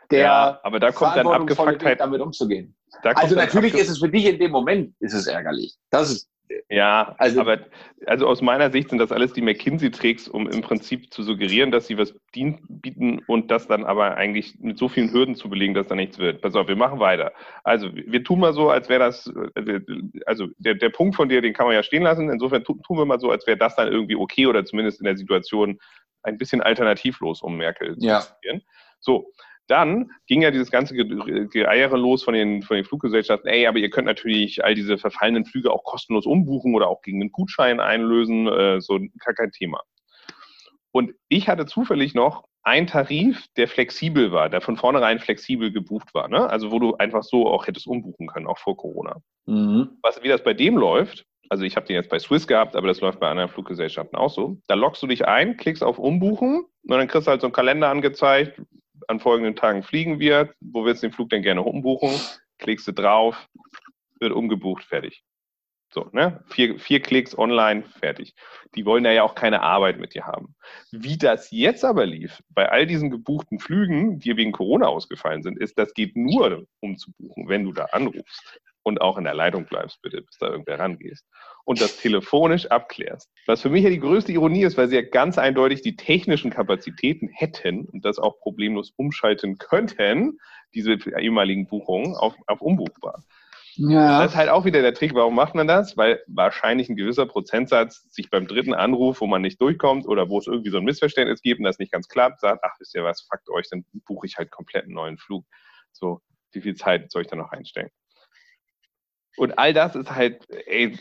der 0.10 0.22
ja, 0.22 0.60
aber 0.64 0.80
da 0.80 0.92
kommt 0.92 1.18
dann 1.18 1.28
Abgefucktheit 1.28 2.00
damit 2.00 2.22
umzugehen? 2.22 2.76
Also 3.04 3.36
natürlich 3.36 3.74
ist 3.74 3.90
es 3.90 4.00
für 4.00 4.10
dich 4.10 4.26
in 4.26 4.40
dem 4.40 4.52
Moment 4.52 4.96
ist 5.00 5.14
es 5.14 5.28
ärgerlich. 5.28 5.76
Das 5.90 6.10
ist 6.10 6.30
ja, 6.70 7.16
also, 7.18 7.42
aber 7.42 7.60
also 8.06 8.28
aus 8.28 8.42
meiner 8.42 8.72
Sicht 8.72 8.90
sind 8.90 9.00
das 9.00 9.12
alles 9.12 9.34
die 9.34 9.42
McKinsey-Tricks, 9.42 10.28
um 10.28 10.50
im 10.50 10.62
Prinzip 10.62 11.14
zu 11.14 11.24
suggerieren, 11.24 11.72
dass 11.72 11.88
sie 11.88 11.98
was 11.98 12.14
bieten 12.32 13.22
und 13.28 13.52
das 13.52 13.68
dann 13.68 13.84
aber 13.86 14.16
eigentlich 14.16 14.56
mit 14.60 14.78
so 14.78 14.90
vielen 14.90 15.12
Hürden 15.12 15.36
zu 15.36 15.50
belegen, 15.50 15.74
dass 15.74 15.88
da 15.88 15.96
nichts 15.96 16.18
wird. 16.18 16.42
Pass 16.42 16.56
auf, 16.56 16.68
wir 16.68 16.76
machen 16.76 17.00
weiter. 17.00 17.34
Also 17.64 17.94
wir 17.94 18.24
tun 18.24 18.40
mal 18.40 18.54
so, 18.54 18.70
als 18.70 18.90
wäre 18.90 19.00
das, 19.00 19.32
äh, 19.56 19.80
also 20.26 20.48
der, 20.58 20.76
der 20.76 20.90
Punkt 20.90 21.16
von 21.16 21.30
dir, 21.30 21.42
den 21.42 21.54
kann 21.54 21.66
man 21.66 21.76
ja 21.76 21.84
stehen 21.84 22.04
lassen. 22.04 22.30
Insofern 22.30 22.64
tun 22.64 22.82
wir 22.90 23.06
mal 23.06 23.20
so, 23.20 23.32
als 23.32 23.48
wäre 23.48 23.58
das 23.58 23.76
dann 23.76 23.92
irgendwie 23.92 24.16
okay 24.16 24.48
oder 24.48 24.66
zumindest 24.66 25.00
in 25.00 25.06
der 25.06 25.18
Situation 25.18 25.80
ein 26.24 26.38
bisschen 26.38 26.62
alternativlos, 26.62 27.42
um 27.42 27.58
Merkel 27.58 27.98
zu 27.98 28.08
ja. 28.08 28.24
So, 29.00 29.32
dann 29.74 30.12
ging 30.28 30.44
ja 30.44 30.52
dieses 30.52 30.70
ganze 30.70 30.96
Geeiere 30.96 31.98
los 31.98 32.24
von 32.24 32.36
den, 32.36 32.62
von 32.62 32.76
den 32.76 32.86
Fluggesellschaften, 32.86 33.50
ey, 33.50 33.66
aber 33.66 33.80
ihr 33.80 33.90
könnt 33.90 34.06
natürlich 34.06 34.64
all 34.64 34.76
diese 34.76 35.00
verfallenen 35.00 35.46
Flüge 35.46 35.72
auch 35.72 35.84
kostenlos 35.84 36.28
umbuchen 36.28 36.76
oder 36.76 36.88
auch 36.88 37.02
gegen 37.02 37.20
einen 37.20 37.32
Gutschein 37.32 37.80
einlösen, 37.80 38.48
äh, 38.48 38.80
so 38.80 39.00
gar 39.18 39.34
kein 39.34 39.52
Thema. 39.52 39.82
Und 40.92 41.14
ich 41.28 41.50
hatte 41.50 41.66
zufällig 41.66 42.14
noch 42.14 42.46
einen 42.62 42.86
Tarif, 42.86 43.48
der 43.58 43.68
flexibel 43.68 44.32
war, 44.32 44.48
der 44.48 44.62
von 44.62 44.78
vornherein 44.78 45.18
flexibel 45.18 45.72
gebucht 45.72 46.14
war, 46.14 46.28
ne? 46.28 46.48
Also 46.48 46.72
wo 46.72 46.78
du 46.78 46.96
einfach 46.96 47.24
so 47.24 47.48
auch 47.48 47.66
hättest 47.66 47.88
umbuchen 47.88 48.28
können, 48.28 48.46
auch 48.46 48.60
vor 48.60 48.78
Corona. 48.78 49.18
Mhm. 49.48 49.98
Was, 50.04 50.22
wie 50.22 50.30
das 50.30 50.44
bei 50.44 50.54
dem 50.54 50.78
läuft, 50.78 51.26
also 51.50 51.64
ich 51.64 51.76
habe 51.76 51.88
den 51.88 51.96
jetzt 51.96 52.10
bei 52.10 52.20
Swiss 52.20 52.48
gehabt, 52.48 52.76
aber 52.76 52.88
das 52.88 53.02
läuft 53.02 53.20
bei 53.20 53.28
anderen 53.28 53.50
Fluggesellschaften 53.50 54.18
auch 54.18 54.30
so. 54.30 54.58
Da 54.68 54.76
loggst 54.76 55.02
du 55.04 55.08
dich 55.08 55.28
ein, 55.28 55.58
klickst 55.58 55.84
auf 55.84 56.00
Umbuchen 56.00 56.66
und 56.84 56.90
dann 56.90 57.08
kriegst 57.08 57.28
du 57.28 57.32
halt 57.32 57.42
so 57.42 57.48
einen 57.48 57.54
Kalender 57.54 57.90
angezeigt, 57.90 58.62
an 59.08 59.20
folgenden 59.20 59.56
Tagen 59.56 59.84
fliegen 59.84 60.20
wir, 60.20 60.54
wo 60.60 60.86
willst 60.86 61.04
du 61.04 61.08
den 61.08 61.14
Flug 61.14 61.30
denn 61.30 61.44
gerne 61.44 61.62
umbuchen? 61.62 62.12
Klickst 62.60 62.88
du 62.88 62.92
drauf, 62.92 63.48
wird 64.20 64.34
umgebucht, 64.34 64.84
fertig. 64.84 65.24
So, 65.94 66.10
ne? 66.12 66.44
Vier, 66.48 66.80
vier 66.80 67.02
Klicks 67.02 67.38
online, 67.38 67.84
fertig. 67.84 68.34
Die 68.74 68.86
wollen 68.86 69.06
ja 69.06 69.22
auch 69.22 69.36
keine 69.36 69.62
Arbeit 69.62 70.00
mit 70.00 70.16
dir 70.16 70.26
haben. 70.26 70.56
Wie 70.92 71.18
das 71.18 71.52
jetzt 71.52 71.86
aber 71.86 72.08
lief, 72.08 72.42
bei 72.50 72.70
all 72.70 72.88
diesen 72.88 73.12
gebuchten 73.12 73.60
Flügen, 73.60 74.18
die 74.20 74.36
wegen 74.36 74.52
Corona 74.54 74.88
ausgefallen 74.88 75.44
sind, 75.44 75.60
ist, 75.60 75.78
das 75.78 75.94
geht 75.94 76.16
nur 76.16 76.66
umzubuchen, 76.80 77.48
wenn 77.48 77.64
du 77.64 77.74
da 77.74 77.86
anrufst 77.92 78.60
und 78.84 79.02
auch 79.02 79.18
in 79.18 79.24
der 79.24 79.34
Leitung 79.34 79.66
bleibst, 79.66 80.02
bitte, 80.02 80.22
bis 80.22 80.38
da 80.38 80.48
irgendwer 80.48 80.80
rangehst 80.80 81.26
und 81.66 81.82
das 81.82 81.98
telefonisch 81.98 82.68
abklärst. 82.68 83.32
Was 83.48 83.62
für 83.62 83.70
mich 83.70 83.84
ja 83.84 83.90
die 83.90 84.00
größte 84.00 84.32
Ironie 84.32 84.64
ist, 84.64 84.78
weil 84.78 84.88
sie 84.88 84.96
ja 84.96 85.02
ganz 85.02 85.38
eindeutig 85.38 85.82
die 85.82 85.96
technischen 85.96 86.52
Kapazitäten 86.52 87.30
hätten 87.30 87.86
und 87.86 88.06
das 88.06 88.20
auch 88.20 88.40
problemlos 88.40 88.92
umschalten 88.96 89.58
könnten, 89.58 90.38
diese 90.74 90.94
ehemaligen 90.94 91.68
Buchungen 91.68 92.16
auf, 92.16 92.36
auf 92.48 92.62
unbuchbar. 92.62 93.24
Ja. 93.76 94.22
Das 94.22 94.32
ist 94.32 94.38
halt 94.38 94.50
auch 94.50 94.66
wieder 94.66 94.82
der 94.82 94.94
Trick. 94.94 95.16
Warum 95.16 95.36
macht 95.36 95.56
man 95.56 95.68
das? 95.68 95.98
Weil 95.98 96.22
wahrscheinlich 96.28 96.90
ein 96.90 96.96
gewisser 96.96 97.26
Prozentsatz 97.26 98.04
sich 98.14 98.30
beim 98.30 98.48
dritten 98.48 98.74
Anruf, 98.74 99.22
wo 99.22 99.28
man 99.28 99.42
nicht 99.42 99.60
durchkommt 99.62 100.06
oder 100.06 100.30
wo 100.30 100.38
es 100.38 100.48
irgendwie 100.48 100.70
so 100.70 100.78
ein 100.78 100.84
Missverständnis 100.84 101.42
gibt 101.42 101.60
und 101.60 101.66
das 101.66 101.80
nicht 101.80 101.92
ganz 101.92 102.08
klappt, 102.08 102.40
sagt, 102.40 102.64
ach, 102.64 102.76
wisst 102.80 102.94
ihr 102.94 103.04
was, 103.04 103.22
fuckt 103.22 103.50
euch, 103.50 103.68
dann 103.70 103.84
buche 104.06 104.28
ich 104.28 104.38
halt 104.38 104.52
komplett 104.52 104.84
einen 104.84 104.94
neuen 104.94 105.18
Flug. 105.18 105.46
So, 105.92 106.22
wie 106.52 106.62
viel 106.62 106.76
Zeit 106.76 107.12
soll 107.12 107.24
ich 107.24 107.28
da 107.28 107.36
noch 107.36 107.52
einstellen? 107.52 107.90
Und 109.38 109.58
all 109.58 109.74
das 109.74 109.96
ist 109.96 110.12
halt, 110.12 110.48
ey, 110.68 110.98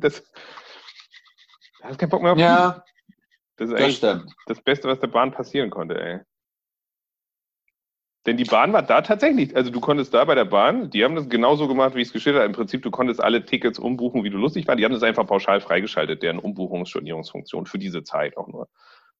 das, 0.00 0.22
Du 1.82 1.88
hast 1.88 1.98
keinen 1.98 2.10
Bock 2.10 2.22
mehr 2.22 2.32
auf 2.32 2.38
Ja, 2.38 2.84
Das 3.56 3.70
ist 3.70 3.78
das 3.78 3.94
stimmt. 3.96 4.32
das 4.46 4.60
Beste, 4.62 4.88
was 4.88 5.00
der 5.00 5.08
Bahn 5.08 5.32
passieren 5.32 5.70
konnte, 5.70 6.00
ey. 6.00 6.20
Denn 8.24 8.36
die 8.36 8.44
Bahn 8.44 8.72
war 8.72 8.82
da 8.82 9.02
tatsächlich, 9.02 9.56
also 9.56 9.70
du 9.72 9.80
konntest 9.80 10.14
da 10.14 10.24
bei 10.24 10.36
der 10.36 10.44
Bahn, 10.44 10.90
die 10.90 11.04
haben 11.04 11.16
das 11.16 11.28
genauso 11.28 11.66
gemacht, 11.66 11.96
wie 11.96 12.02
ich 12.02 12.08
es 12.08 12.12
geschildert 12.12 12.42
habe. 12.42 12.50
Im 12.50 12.56
Prinzip, 12.56 12.80
du 12.82 12.92
konntest 12.92 13.20
alle 13.20 13.44
Tickets 13.44 13.80
umbuchen, 13.80 14.22
wie 14.22 14.30
du 14.30 14.38
lustig 14.38 14.68
war. 14.68 14.76
Die 14.76 14.84
haben 14.84 14.92
das 14.92 15.02
einfach 15.02 15.26
pauschal 15.26 15.60
freigeschaltet, 15.60 16.22
deren 16.22 16.38
Umbuchungsstornierungsfunktion 16.38 17.66
für 17.66 17.80
diese 17.80 18.04
Zeit 18.04 18.36
auch 18.36 18.46
nur. 18.46 18.68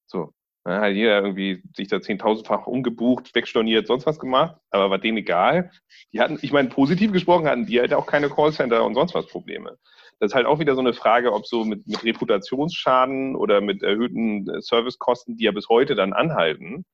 So. 0.06 0.32
Da 0.64 0.80
hat 0.80 0.92
jeder 0.92 1.20
irgendwie 1.22 1.62
sich 1.74 1.88
da 1.88 2.00
zehntausendfach 2.00 2.66
umgebucht, 2.66 3.34
wegstorniert, 3.34 3.88
sonst 3.88 4.06
was 4.06 4.20
gemacht, 4.20 4.56
aber 4.70 4.90
war 4.90 4.98
denen 4.98 5.18
egal. 5.18 5.72
Die 6.12 6.20
hatten, 6.20 6.38
ich 6.40 6.52
meine, 6.52 6.68
positiv 6.68 7.12
gesprochen 7.12 7.48
hatten 7.48 7.66
die 7.66 7.80
halt 7.80 7.92
auch 7.92 8.06
keine 8.06 8.30
Callcenter 8.30 8.84
und 8.84 8.94
sonst 8.94 9.14
was 9.14 9.26
Probleme. 9.26 9.76
Das 10.20 10.30
ist 10.30 10.34
halt 10.36 10.46
auch 10.46 10.60
wieder 10.60 10.76
so 10.76 10.80
eine 10.80 10.92
Frage, 10.92 11.32
ob 11.32 11.46
so 11.46 11.64
mit, 11.64 11.88
mit 11.88 12.04
Reputationsschaden 12.04 13.34
oder 13.34 13.60
mit 13.60 13.82
erhöhten 13.82 14.48
äh, 14.48 14.62
Servicekosten, 14.62 15.36
die 15.36 15.44
ja 15.44 15.50
bis 15.50 15.68
heute 15.68 15.96
dann 15.96 16.12
anhalten, 16.12 16.84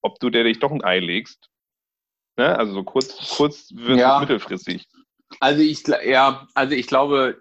ob 0.00 0.18
du 0.18 0.30
dir 0.30 0.44
dich 0.44 0.58
doch 0.58 0.70
ein 0.70 0.82
Ei 0.82 0.98
legst. 0.98 1.50
Ne? 2.38 2.56
Also 2.58 2.72
so 2.72 2.84
kurz, 2.84 3.36
kurz 3.36 3.74
versus 3.76 3.98
Ja. 3.98 4.18
mittelfristig. 4.18 4.86
Also 5.40 5.60
ich, 5.60 5.86
ja, 6.06 6.46
also 6.54 6.74
ich 6.74 6.86
glaube, 6.86 7.36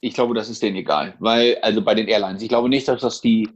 ich 0.00 0.14
glaube, 0.14 0.34
das 0.34 0.48
ist 0.48 0.62
denen 0.62 0.76
egal, 0.76 1.16
weil, 1.18 1.58
also 1.62 1.82
bei 1.82 1.94
den 1.94 2.06
Airlines, 2.06 2.42
ich 2.42 2.48
glaube 2.48 2.68
nicht, 2.68 2.86
dass 2.86 3.00
das 3.00 3.20
die, 3.20 3.48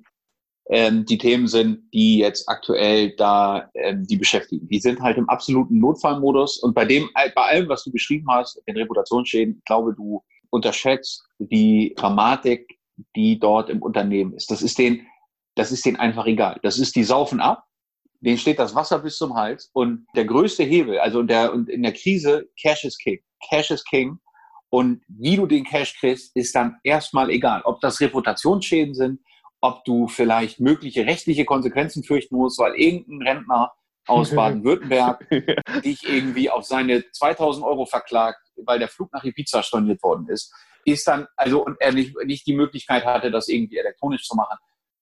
ähm, 0.70 1.04
die 1.04 1.18
Themen 1.18 1.46
sind, 1.46 1.82
die 1.92 2.18
jetzt 2.18 2.48
aktuell 2.48 3.14
da 3.16 3.70
ähm, 3.74 4.06
die 4.06 4.16
beschäftigen. 4.16 4.66
Die 4.68 4.80
sind 4.80 5.00
halt 5.00 5.18
im 5.18 5.28
absoluten 5.28 5.78
Notfallmodus 5.78 6.58
und 6.58 6.74
bei 6.74 6.84
dem, 6.84 7.10
bei 7.14 7.42
allem, 7.42 7.68
was 7.68 7.84
du 7.84 7.92
beschrieben 7.92 8.26
hast, 8.30 8.60
den 8.66 8.76
Reputationsschäden, 8.76 9.56
ich 9.58 9.64
glaube, 9.64 9.94
du 9.94 10.22
unterschätzt 10.50 11.24
die 11.38 11.94
Dramatik, 11.96 12.78
die 13.16 13.38
dort 13.38 13.68
im 13.68 13.82
Unternehmen 13.82 14.34
ist. 14.34 14.50
Das 14.50 14.62
ist 14.62 14.78
denen, 14.78 15.06
das 15.54 15.72
ist 15.72 15.84
denen 15.84 15.96
einfach 15.96 16.26
egal. 16.26 16.60
Das 16.62 16.78
ist, 16.78 16.96
die 16.96 17.04
saufen 17.04 17.40
ab, 17.40 17.64
denen 18.20 18.38
steht 18.38 18.58
das 18.58 18.74
Wasser 18.74 19.00
bis 19.00 19.16
zum 19.16 19.34
Hals 19.34 19.70
und 19.74 20.06
der 20.16 20.24
größte 20.24 20.62
Hebel, 20.62 20.98
also 20.98 21.20
in 21.20 21.26
der, 21.26 21.52
und 21.52 21.68
in 21.68 21.82
der 21.82 21.92
Krise, 21.92 22.48
Cash 22.60 22.84
is 22.84 22.96
King. 22.96 23.20
Cash 23.50 23.70
is 23.70 23.84
King. 23.84 24.18
Und 24.70 25.02
wie 25.08 25.36
du 25.36 25.46
den 25.46 25.64
Cash 25.64 25.98
kriegst, 26.00 26.34
ist 26.34 26.54
dann 26.54 26.76
erstmal 26.82 27.30
egal. 27.30 27.62
Ob 27.64 27.80
das 27.80 28.00
Reputationsschäden 28.00 28.94
sind, 28.94 29.20
ob 29.64 29.82
du 29.86 30.08
vielleicht 30.08 30.60
mögliche 30.60 31.06
rechtliche 31.06 31.46
Konsequenzen 31.46 32.04
fürchten 32.04 32.36
musst, 32.36 32.58
weil 32.58 32.74
irgendein 32.74 33.26
Rentner 33.26 33.72
aus 34.06 34.30
Baden-Württemberg 34.36 35.26
dich 35.82 36.06
irgendwie 36.06 36.50
auf 36.50 36.66
seine 36.66 37.10
2000 37.10 37.64
Euro 37.64 37.86
verklagt, 37.86 38.40
weil 38.56 38.78
der 38.78 38.88
Flug 38.88 39.10
nach 39.14 39.24
Ibiza 39.24 39.62
storniert 39.62 40.02
worden 40.02 40.28
ist, 40.28 40.52
ist 40.84 41.08
dann, 41.08 41.26
also, 41.38 41.64
und 41.64 41.80
er 41.80 41.92
nicht, 41.92 42.14
nicht 42.26 42.46
die 42.46 42.52
Möglichkeit 42.52 43.06
hatte, 43.06 43.30
das 43.30 43.48
irgendwie 43.48 43.78
elektronisch 43.78 44.24
zu 44.28 44.36
machen, 44.36 44.58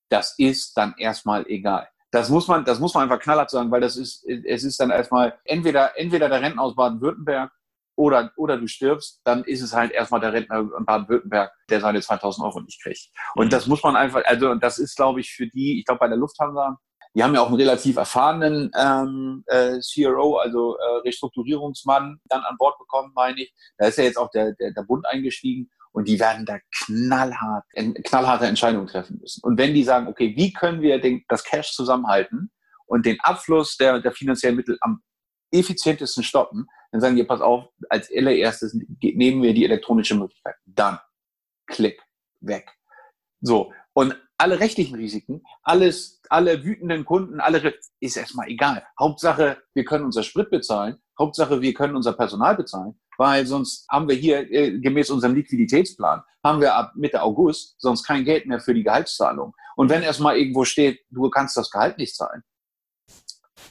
das 0.09 0.39
ist 0.39 0.77
dann 0.77 0.95
erstmal 0.97 1.45
egal. 1.49 1.89
Das 2.13 2.31
muss 2.31 2.47
man, 2.47 2.65
das 2.65 2.79
muss 2.79 2.95
man 2.95 3.03
einfach 3.03 3.19
knallhart 3.19 3.51
sagen, 3.51 3.69
weil 3.73 3.81
das 3.81 3.97
ist, 3.97 4.25
es 4.25 4.63
ist 4.63 4.79
dann 4.79 4.91
erstmal 4.91 5.41
entweder, 5.45 5.99
entweder 5.99 6.29
der 6.29 6.41
Rentner 6.41 6.63
aus 6.63 6.77
Baden-Württemberg 6.77 7.51
oder, 7.97 8.33
oder 8.37 8.57
du 8.57 8.67
stirbst, 8.67 9.21
dann 9.25 9.45
ist 9.45 9.63
es 9.63 9.75
halt 9.75 9.93
erstmal 9.93 10.21
der 10.21 10.33
Rentner 10.33 10.61
in 10.79 10.85
Baden-Württemberg, 10.85 11.53
der 11.69 11.81
seine 11.81 12.01
2000 12.01 12.47
Euro 12.47 12.61
nicht 12.61 12.83
kriegt. 12.83 13.11
Und 13.35 13.53
das 13.53 13.67
muss 13.67 13.83
man 13.83 13.97
einfach, 13.97 14.23
also, 14.25 14.55
das 14.55 14.79
ist, 14.79 14.97
glaube 14.97 15.21
ich, 15.21 15.33
für 15.33 15.47
die, 15.47 15.81
ich 15.81 15.85
glaube, 15.85 16.01
bei 16.01 16.09
der 16.09 16.17
Lufthansa, 16.17 16.79
die 17.15 17.23
haben 17.23 17.35
ja 17.35 17.43
auch 17.43 17.49
einen 17.49 17.57
relativ 17.57 17.97
erfahrenen 17.97 18.71
ähm, 18.75 19.45
äh, 19.47 19.79
CRO, 19.81 20.37
also 20.37 20.77
äh, 20.79 21.07
Restrukturierungsmann, 21.07 22.19
dann 22.25 22.43
an 22.43 22.57
Bord 22.59 22.79
bekommen, 22.79 23.13
meine 23.15 23.43
ich. 23.43 23.55
Da 23.77 23.89
ist 23.89 23.99
ja 23.99 24.05
jetzt 24.05 24.17
auch 24.17 24.31
der, 24.31 24.55
der, 24.55 24.73
der 24.73 24.83
Bund 24.83 25.05
eingestiegen 25.07 25.71
und 25.93 26.09
die 26.09 26.19
werden 26.19 26.47
da 26.47 26.59
knallhart, 26.85 27.65
knallharte 28.05 28.47
Entscheidungen 28.47 28.87
treffen 28.87 29.19
müssen. 29.21 29.43
Und 29.45 29.59
wenn 29.59 29.75
die 29.75 29.85
sagen, 29.85 30.07
okay, 30.09 30.35
wie 30.37 30.55
können 30.55 30.81
wir 30.81 31.01
den, 31.01 31.23
das 31.29 31.45
Cash 31.45 31.73
zusammenhalten 31.73 32.51
und 32.87 33.05
den 33.05 33.21
Abfluss 33.21 33.77
der, 33.77 34.01
der 34.01 34.13
finanziellen 34.13 34.57
Mittel 34.57 34.79
am 34.81 35.03
effizientesten 35.51 36.25
stoppen, 36.25 36.67
dann 36.93 37.01
sagen 37.01 37.17
die, 37.17 37.25
pass 37.25 37.41
auf, 37.41 37.69
als 37.89 38.11
allererstes 38.15 38.75
nehmen 39.01 39.43
wir 39.43 39.55
die 39.55 39.65
elektronische 39.65 40.15
Möglichkeit. 40.15 40.55
Dann, 40.67 40.99
klick, 41.67 42.01
weg. 42.41 42.71
So. 43.41 43.73
Und 43.95 44.17
alle 44.39 44.61
rechtlichen 44.61 44.97
Risiken, 44.97 45.43
alles, 45.63 46.21
alle 46.29 46.65
wütenden 46.65 47.05
Kunden, 47.05 47.41
alle, 47.41 47.75
ist 48.01 48.17
erstmal 48.17 48.49
egal. 48.49 48.87
Hauptsache, 48.99 49.63
wir 49.75 49.85
können 49.85 50.05
unser 50.05 50.23
Sprit 50.23 50.51
bezahlen. 50.51 50.99
Hauptsache, 51.19 51.61
wir 51.61 51.75
können 51.75 51.97
unser 51.97 52.13
Personal 52.13 52.57
bezahlen. 52.57 52.99
Weil 53.19 53.47
sonst 53.47 53.87
haben 53.89 54.09
wir 54.09 54.17
hier, 54.17 54.51
äh, 54.51 54.79
gemäß 54.79 55.11
unserem 55.11 55.35
Liquiditätsplan, 55.35 56.23
haben 56.43 56.61
wir 56.61 56.75
ab 56.75 56.93
Mitte 56.97 57.23
August 57.23 57.77
sonst 57.79 58.05
kein 58.05 58.25
Geld 58.25 58.47
mehr 58.47 58.61
für 58.61 58.75
die 58.75 58.83
Gehaltszahlung. 58.83 59.55
Und 59.77 59.91
wenn 59.91 60.03
erstmal 60.03 60.37
irgendwo 60.37 60.65
steht, 60.65 61.01
du 61.11 61.31
kannst 61.31 61.57
das 61.57 61.71
Gehalt 61.71 61.99
nicht 61.99 62.17
zahlen, 62.17 62.43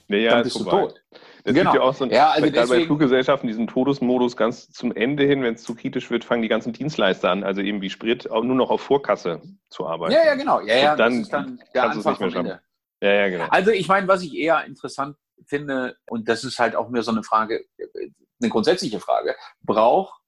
Ja, 0.08 0.18
ja, 0.18 0.30
dann 0.32 0.40
ist 0.42 0.54
bist 0.54 0.60
du 0.60 0.63
vorbei. 0.70 0.88
tot. 0.88 1.04
Das 1.43 1.53
Genau. 1.55 1.71
gibt 1.71 1.81
ja 1.81 1.89
auch 1.89 1.93
so 1.93 2.03
ein, 2.05 2.12
Ja, 2.12 2.29
also 2.31 2.51
gerade 2.51 2.67
bei 2.67 2.86
Fluggesellschaften 2.86 3.48
diesen 3.48 3.67
Todesmodus 3.67 4.38
ganz 4.38 4.69
zum 4.71 4.91
Ende 4.95 5.24
hin, 5.24 5.41
wenn 5.43 5.55
es 5.55 5.63
zu 5.63 5.75
kritisch 5.75 6.12
wird, 6.12 6.24
fangen 6.24 6.41
die 6.41 6.48
ganzen 6.48 6.74
Dienstleister 6.74 7.31
an, 7.31 7.43
also 7.43 7.62
eben 7.62 7.81
wie 7.81 7.89
Sprit, 7.89 8.29
auch 8.29 8.43
nur 8.43 8.55
noch 8.55 8.69
auf 8.69 8.81
Vorkasse 8.81 9.41
zu 9.69 9.88
arbeiten. 9.88 10.13
Ja, 10.13 10.25
ja, 10.25 10.36
genau. 10.36 10.60
Ja, 10.62 10.75
ja, 10.75 10.91
Und 10.91 11.00
dann 11.00 11.24
dann 11.29 11.63
kannst 11.74 11.95
du 11.95 12.00
es 12.00 12.05
nicht 12.05 12.19
mehr 12.19 12.36
Ende. 12.36 12.62
Ja, 13.01 13.12
ja, 13.13 13.29
genau. 13.29 13.45
Also 13.50 13.71
ich 13.71 13.88
meine, 13.88 14.07
was 14.07 14.21
ich 14.21 14.36
eher 14.36 14.63
interessant 14.65 15.17
finde, 15.48 15.98
und 16.07 16.29
das 16.29 16.43
ist 16.43 16.60
halt 16.60 16.75
auch 16.75 16.89
mir 16.89 17.01
so 17.01 17.12
eine 17.12 17.24
Frage, 17.24 17.65
eine 18.39 18.50
grundsätzliche 18.50 19.00
Frage, 19.00 19.36
braucht 19.62 20.21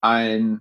ein, 0.00 0.60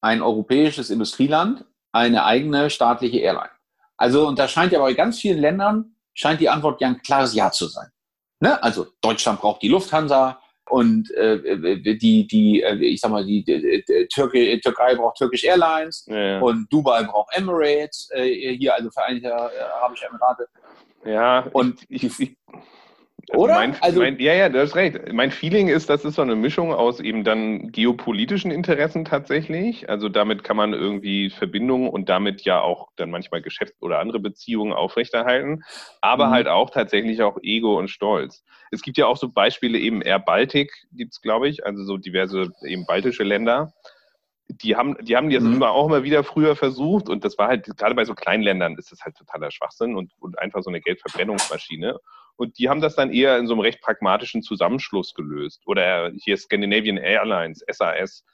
ein 0.00 0.22
europäisches 0.22 0.90
Industrieland 0.90 1.64
eine 1.92 2.24
eigene 2.24 2.70
staatliche 2.70 3.18
Airline? 3.18 3.50
Also, 3.96 4.28
und 4.28 4.38
da 4.38 4.46
scheint 4.46 4.72
ja 4.72 4.78
bei 4.78 4.92
ganz 4.92 5.18
vielen 5.20 5.38
Ländern, 5.38 5.96
scheint 6.14 6.40
die 6.40 6.48
Antwort 6.48 6.80
ja 6.80 6.88
ein 6.88 7.02
klares 7.02 7.34
Ja 7.34 7.50
zu 7.50 7.66
sein. 7.66 7.88
Ne? 8.40 8.62
Also 8.62 8.86
Deutschland 9.00 9.40
braucht 9.40 9.62
die 9.62 9.68
Lufthansa 9.68 10.40
und 10.68 11.10
äh, 11.12 11.96
die, 11.96 12.26
die, 12.26 12.62
äh, 12.62 12.74
ich 12.74 13.00
sag 13.00 13.10
mal, 13.10 13.24
die, 13.24 13.44
die, 13.44 13.84
die 13.86 14.08
Türkei, 14.08 14.58
Türkei 14.62 14.94
braucht 14.94 15.16
Turkish 15.16 15.44
Airlines 15.44 16.04
Ja, 16.08 16.40
und 16.40 16.70
Dubai 16.72 17.04
braucht 17.04 17.36
Emirates, 17.36 18.10
äh, 18.12 18.56
hier 18.56 18.74
also 18.74 18.90
Vereinigte 18.90 19.32
Arabische 19.34 20.06
Emirate. 20.06 20.48
Ja, 21.04 21.46
Und 21.52 21.80
ich, 21.88 22.04
ich, 22.04 22.20
ich, 22.20 22.36
also 23.30 23.44
Oder? 23.44 23.54
Mein, 23.54 23.76
Also- 23.80 24.00
mein, 24.00 24.18
ja, 24.18 24.32
ja, 24.34 24.48
du 24.48 24.60
hast 24.60 24.76
recht. 24.76 25.12
Mein 25.12 25.30
Feeling 25.30 25.68
ist, 25.68 25.88
das 25.90 26.04
ist 26.04 26.14
so 26.14 26.22
eine 26.22 26.36
Mischung 26.36 26.72
aus 26.72 27.00
eben 27.00 27.24
dann 27.24 27.72
geopolitischen 27.72 28.50
Interessen 28.50 29.04
tatsächlich. 29.04 29.88
Also 29.88 30.08
damit 30.08 30.44
kann 30.44 30.56
man 30.56 30.72
irgendwie 30.72 31.30
Verbindungen 31.30 31.88
und 31.88 32.08
damit 32.08 32.42
ja 32.42 32.60
auch 32.60 32.88
dann 32.96 33.10
manchmal 33.10 33.42
Geschäfts- 33.42 33.80
oder 33.82 33.98
andere 33.98 34.20
Beziehungen 34.20 34.72
aufrechterhalten, 34.72 35.62
aber 36.00 36.26
Mhm. 36.26 36.30
halt 36.30 36.48
auch 36.48 36.70
tatsächlich 36.70 37.22
auch 37.22 37.38
Ego 37.42 37.78
und 37.78 37.88
Stolz. 37.88 38.44
Es 38.70 38.82
gibt 38.82 38.96
ja 38.98 39.06
auch 39.06 39.16
so 39.16 39.28
Beispiele, 39.28 39.78
eben 39.78 40.02
Air 40.02 40.18
Baltic 40.20 40.72
gibt's, 40.92 41.20
glaube 41.20 41.48
ich, 41.48 41.64
also 41.66 41.84
so 41.84 41.96
diverse 41.96 42.52
eben 42.64 42.86
baltische 42.86 43.22
Länder. 43.24 43.72
Die 44.48 44.76
haben, 44.76 44.96
die 45.04 45.16
haben 45.16 45.28
das 45.30 45.42
Mhm. 45.42 45.54
immer 45.54 45.72
auch 45.72 45.86
immer 45.88 46.04
wieder 46.04 46.22
früher 46.22 46.54
versucht 46.54 47.08
und 47.08 47.24
das 47.24 47.36
war 47.36 47.48
halt, 47.48 47.66
gerade 47.76 47.96
bei 47.96 48.04
so 48.04 48.14
kleinen 48.14 48.44
Ländern 48.44 48.76
ist 48.76 48.92
das 48.92 49.00
halt 49.02 49.16
totaler 49.16 49.50
Schwachsinn 49.50 49.96
und, 49.96 50.12
und 50.20 50.38
einfach 50.38 50.62
so 50.62 50.70
eine 50.70 50.80
Geldverbrennungsmaschine. 50.80 51.98
Und 52.36 52.58
die 52.58 52.68
haben 52.68 52.80
das 52.80 52.94
dann 52.94 53.12
eher 53.12 53.38
in 53.38 53.46
so 53.46 53.54
einem 53.54 53.60
recht 53.60 53.80
pragmatischen 53.80 54.42
Zusammenschluss 54.42 55.14
gelöst. 55.14 55.62
Oder 55.66 56.12
hier 56.16 56.36
Scandinavian 56.36 56.98
Airlines, 56.98 57.64
SAS. 57.70 58.24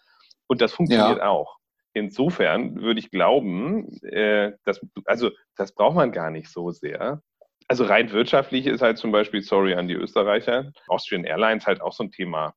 Und 0.49 0.61
das 0.61 0.73
funktioniert 0.73 1.21
auch. 1.23 1.57
Insofern 1.95 2.81
würde 2.81 3.01
ich 3.01 3.11
glauben, 3.11 3.89
äh, 4.03 4.53
dass, 4.65 4.81
also 5.05 5.31
das 5.57 5.73
braucht 5.75 5.95
man 5.95 6.11
gar 6.11 6.31
nicht 6.31 6.49
so 6.49 6.71
sehr. 6.71 7.23
Also 7.69 7.85
rein 7.85 8.11
wirtschaftlich 8.11 8.67
ist 8.67 8.83
halt 8.83 8.99
zum 8.99 9.13
Beispiel, 9.13 9.43
sorry 9.43 9.75
an 9.75 9.89
die 9.89 9.95
Österreicher, 9.95 10.73
Austrian 10.89 11.25
Airlines 11.25 11.67
halt 11.67 11.81
auch 11.81 11.93
so 11.93 12.05
ein 12.05 12.11
Thema. 12.11 12.55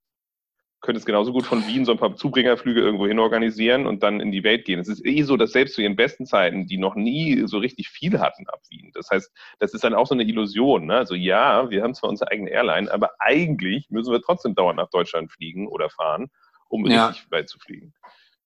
Könnte 0.82 1.00
es 1.00 1.06
genauso 1.06 1.32
gut 1.32 1.46
von 1.46 1.66
Wien 1.68 1.84
so 1.84 1.94
ein 1.94 1.98
paar 1.98 2.16
Zubringerflüge 2.16 2.80
irgendwo 2.80 3.08
hin 3.08 3.18
organisieren 3.18 3.88
und 3.88 4.04
dann 4.04 4.20
in 4.20 4.32
die 4.32 4.44
Welt 4.44 4.66
gehen. 4.66 4.80
Es 4.80 4.88
ist 4.88 5.04
eh 5.06 5.24
so, 5.24 5.36
dass 5.36 5.52
selbst 5.52 5.74
zu 5.74 5.82
ihren 5.82 5.96
besten 5.96 6.26
Zeiten, 6.28 6.68
die 6.68 6.78
noch 6.78 6.96
nie 6.96 7.48
so 7.48 7.58
richtig 7.58 7.90
viel 7.90 8.20
hatten 8.20 8.48
ab 8.48 8.62
Wien. 8.70 8.92
Das 8.94 9.10
heißt, 9.10 9.32
das 9.60 9.74
ist 9.74 9.84
dann 9.84 9.96
auch 9.96 10.06
so 10.06 10.14
eine 10.14 10.24
Illusion. 10.24 10.86
Ne? 10.86 10.98
Also 10.98 11.16
ja, 11.16 11.70
wir 11.72 11.82
haben 11.82 11.96
zwar 11.96 12.10
unsere 12.10 12.30
eigene 12.30 12.52
Airline, 12.52 12.92
aber 12.92 13.12
eigentlich 13.20 13.90
müssen 13.90 14.12
wir 14.12 14.22
trotzdem 14.22 14.54
dauernd 14.54 14.78
nach 14.78 14.90
Deutschland 14.90 15.32
fliegen 15.32 15.68
oder 15.68 15.90
fahren, 15.90 16.30
um 16.70 16.86
Ja. 16.86 17.08
richtig 17.08 17.32
weit 17.32 17.50
zu 17.50 17.58
fliegen. 17.58 17.94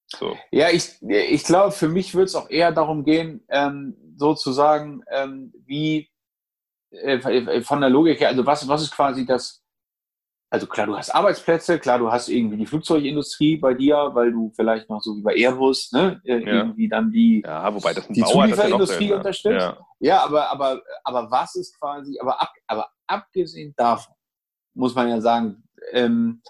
So. 0.07 0.38
Ja, 0.51 0.69
ich, 0.69 0.95
ich 1.01 1.43
glaube, 1.43 1.71
für 1.71 1.88
mich 1.88 2.15
wird 2.15 2.29
es 2.29 2.36
auch 2.36 2.50
eher 2.50 2.71
darum 2.71 3.03
gehen, 3.03 3.43
ähm, 3.50 3.95
sozusagen, 4.15 5.03
ähm, 5.12 5.53
wie 5.65 6.09
äh, 6.91 7.62
von 7.62 7.81
der 7.81 7.89
Logik 7.89 8.19
her, 8.19 8.29
also 8.29 8.45
was, 8.45 8.67
was 8.67 8.81
ist 8.81 8.91
quasi 8.91 9.25
das, 9.25 9.63
also 10.51 10.65
klar, 10.68 10.88
du 10.88 10.98
hast 10.98 11.12
Arbeitsplätze, 11.13 11.77
klar, 11.79 12.00
du 12.00 12.12
hast 12.12 12.27
irgendwie 12.29 12.58
die 12.58 12.65
Flugzeugindustrie 12.65 13.58
bei 13.58 13.74
dir, 13.75 14.10
weil 14.13 14.32
du 14.32 14.51
vielleicht 14.56 14.89
noch 14.89 15.01
so 15.01 15.15
wie 15.18 15.22
bei 15.22 15.36
Airbus, 15.36 15.91
ne, 15.91 16.20
äh, 16.25 16.39
Ja. 16.39 16.48
irgendwie 16.63 16.88
dann 16.89 17.12
die, 17.12 17.41
Ja, 17.46 17.74
wobei 17.74 17.94
das 17.94 18.08
Die 18.08 18.22
Bauer, 18.22 18.46
ja 18.48 18.56
Zulieferindustrie 18.56 18.98
seltener. 18.98 19.18
unterstützt? 19.18 19.65
Ja. 19.65 19.77
Ja, 20.00 20.24
aber, 20.24 20.50
aber, 20.50 20.82
aber 21.03 21.29
was 21.29 21.56
ist 21.56 21.77
quasi, 21.79 22.18
aber, 22.20 22.41
ab, 22.41 22.51
aber 22.68 22.88
abgesehen 23.08 23.74
davon, 23.77 24.13
muss 24.74 24.96
man 24.96 25.10
ja 25.10 25.22
sagen, 25.22 25.63
ähm, 25.91 26.41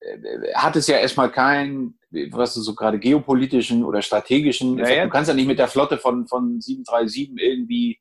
äh, 0.00 0.52
hat 0.54 0.74
es 0.76 0.86
ja 0.86 0.96
erstmal 0.96 1.30
kein, 1.30 1.98
was 2.30 2.56
ist 2.56 2.64
so 2.64 2.74
gerade 2.74 2.98
geopolitischen 2.98 3.84
oder 3.84 4.02
strategischen 4.02 4.78
Ja, 4.78 4.88
ja. 4.88 5.04
Du 5.04 5.10
kannst 5.10 5.28
ja 5.28 5.34
nicht 5.34 5.46
mit 5.46 5.58
der 5.58 5.68
Flotte 5.68 5.98
von, 5.98 6.26
von 6.26 6.60
737 6.60 7.32
irgendwie 7.36 7.98